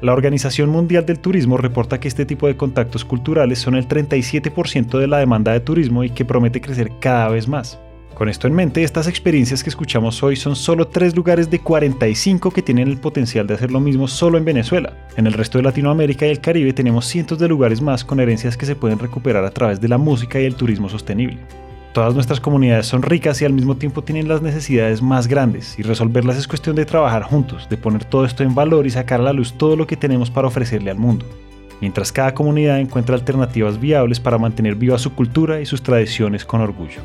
La 0.03 0.13
Organización 0.13 0.69
Mundial 0.69 1.07
del 1.07 1.21
Turismo 1.21 1.57
reporta 1.57 1.99
que 1.99 2.09
este 2.09 2.27
tipo 2.27 2.47
de 2.47 2.57
contactos 2.57 3.05
culturales 3.07 3.59
son 3.59 3.77
el 3.77 3.89
37% 3.89 4.99
de 4.99 5.07
la 5.07 5.19
demanda 5.19 5.53
de 5.53 5.61
turismo 5.61 6.05
y 6.05 6.11
que 6.11 6.27
promete 6.27 6.61
crecer 6.61 6.93
cada 7.01 7.29
vez 7.31 7.49
más. 7.49 7.79
Con 8.15 8.29
esto 8.29 8.47
en 8.47 8.55
mente, 8.55 8.83
estas 8.83 9.09
experiencias 9.09 9.63
que 9.63 9.71
escuchamos 9.71 10.23
hoy 10.23 10.37
son 10.37 10.55
solo 10.55 10.89
tres 10.89 11.17
lugares 11.17 11.51
de 11.51 11.61
45 11.61 12.51
que 12.51 12.63
tienen 12.63 12.89
el 12.89 12.99
potencial 12.99 13.47
de 13.47 13.55
hacer 13.55 13.71
lo 13.71 13.81
mismo 13.81 14.07
solo 14.07 14.37
en 14.37 14.45
Venezuela. 14.45 14.93
En 15.17 15.27
el 15.27 15.33
resto 15.33 15.59
de 15.59 15.65
Latinoamérica 15.65 16.27
y 16.27 16.31
el 16.31 16.41
Caribe 16.41 16.75
tenemos 16.75 17.07
cientos 17.07 17.39
de 17.39 17.49
lugares 17.49 17.81
más 17.81 18.05
con 18.05 18.21
herencias 18.21 18.57
que 18.57 18.67
se 18.67 18.77
pueden 18.77 18.99
recuperar 18.99 19.45
a 19.45 19.51
través 19.51 19.81
de 19.81 19.89
la 19.89 19.99
música 19.99 20.39
y 20.39 20.45
el 20.45 20.57
turismo 20.57 20.91
sostenible. 20.91 21.39
Todas 21.97 22.13
nuestras 22.13 22.41
comunidades 22.41 22.85
son 22.85 23.01
ricas 23.01 23.41
y 23.41 23.47
al 23.47 23.55
mismo 23.55 23.79
tiempo 23.79 24.05
tienen 24.05 24.29
las 24.29 24.43
necesidades 24.43 25.01
más 25.01 25.29
grandes 25.29 25.79
y 25.79 25.83
resolverlas 25.83 26.37
es 26.37 26.47
cuestión 26.47 26.77
de 26.77 26.85
trabajar 26.85 27.23
juntos, 27.23 27.71
de 27.71 27.79
poner 27.79 28.05
todo 28.05 28.27
esto 28.27 28.43
en 28.43 28.55
valor 28.55 28.87
y 28.87 28.91
sacar 28.91 29.21
a 29.21 29.23
la 29.23 29.33
luz 29.33 29.55
todo 29.55 29.77
lo 29.77 29.87
que 29.87 29.97
tenemos 29.97 30.31
para 30.31 30.47
ofrecerle 30.47 30.91
al 30.91 30.99
mundo. 30.99 31.25
Mientras 31.81 32.13
cada 32.13 32.35
comunidad 32.35 32.81
encuentra 32.81 33.15
alternativas 33.15 33.81
viables 33.81 34.21
para 34.21 34.37
mantener 34.37 34.75
viva 34.75 34.99
su 34.99 35.15
cultura 35.15 35.63
y 35.63 35.65
sus 35.65 35.83
tradiciones 35.83 36.45
con 36.45 36.61
orgullo. 36.61 37.01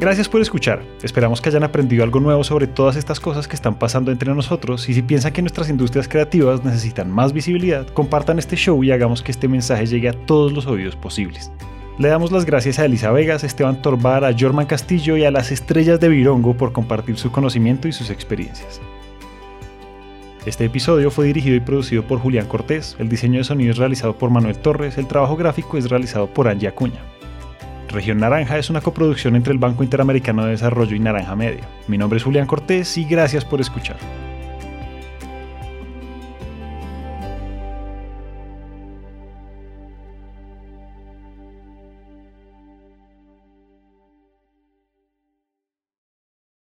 Gracias 0.00 0.30
por 0.30 0.40
escuchar. 0.40 0.82
Esperamos 1.02 1.42
que 1.42 1.50
hayan 1.50 1.62
aprendido 1.62 2.02
algo 2.02 2.20
nuevo 2.20 2.42
sobre 2.42 2.66
todas 2.66 2.96
estas 2.96 3.20
cosas 3.20 3.46
que 3.46 3.54
están 3.54 3.78
pasando 3.78 4.10
entre 4.10 4.34
nosotros 4.34 4.88
y 4.88 4.94
si 4.94 5.02
piensan 5.02 5.34
que 5.34 5.42
nuestras 5.42 5.68
industrias 5.68 6.08
creativas 6.08 6.64
necesitan 6.64 7.10
más 7.10 7.34
visibilidad, 7.34 7.86
compartan 7.88 8.38
este 8.38 8.56
show 8.56 8.82
y 8.82 8.92
hagamos 8.92 9.22
que 9.22 9.30
este 9.30 9.46
mensaje 9.46 9.84
llegue 9.84 10.08
a 10.08 10.14
todos 10.14 10.54
los 10.54 10.66
oídos 10.66 10.96
posibles. 10.96 11.52
Le 11.98 12.08
damos 12.08 12.32
las 12.32 12.46
gracias 12.46 12.78
a 12.78 12.86
Elisa 12.86 13.10
Vegas, 13.10 13.44
Esteban 13.44 13.82
Torbar, 13.82 14.24
a 14.24 14.34
Jorman 14.34 14.64
Castillo 14.64 15.18
y 15.18 15.26
a 15.26 15.30
las 15.30 15.52
estrellas 15.52 16.00
de 16.00 16.08
Virongo 16.08 16.56
por 16.56 16.72
compartir 16.72 17.18
su 17.18 17.30
conocimiento 17.30 17.86
y 17.86 17.92
sus 17.92 18.08
experiencias. 18.08 18.80
Este 20.46 20.64
episodio 20.64 21.10
fue 21.10 21.26
dirigido 21.26 21.56
y 21.56 21.60
producido 21.60 22.04
por 22.04 22.20
Julián 22.20 22.46
Cortés, 22.46 22.96
el 22.98 23.10
diseño 23.10 23.36
de 23.36 23.44
sonido 23.44 23.72
es 23.72 23.76
realizado 23.76 24.16
por 24.16 24.30
Manuel 24.30 24.56
Torres, 24.56 24.96
el 24.96 25.06
trabajo 25.06 25.36
gráfico 25.36 25.76
es 25.76 25.90
realizado 25.90 26.26
por 26.26 26.48
Angie 26.48 26.68
Acuña. 26.68 27.02
Región 27.90 28.18
Naranja 28.18 28.56
es 28.56 28.70
una 28.70 28.80
coproducción 28.80 29.34
entre 29.34 29.52
el 29.52 29.58
Banco 29.58 29.82
Interamericano 29.82 30.44
de 30.44 30.52
Desarrollo 30.52 30.94
y 30.94 31.00
Naranja 31.00 31.34
Media. 31.34 31.68
Mi 31.88 31.98
nombre 31.98 32.18
es 32.18 32.24
Julián 32.24 32.46
Cortés 32.46 32.96
y 32.96 33.04
gracias 33.04 33.44
por 33.44 33.60
escuchar. 33.60 33.96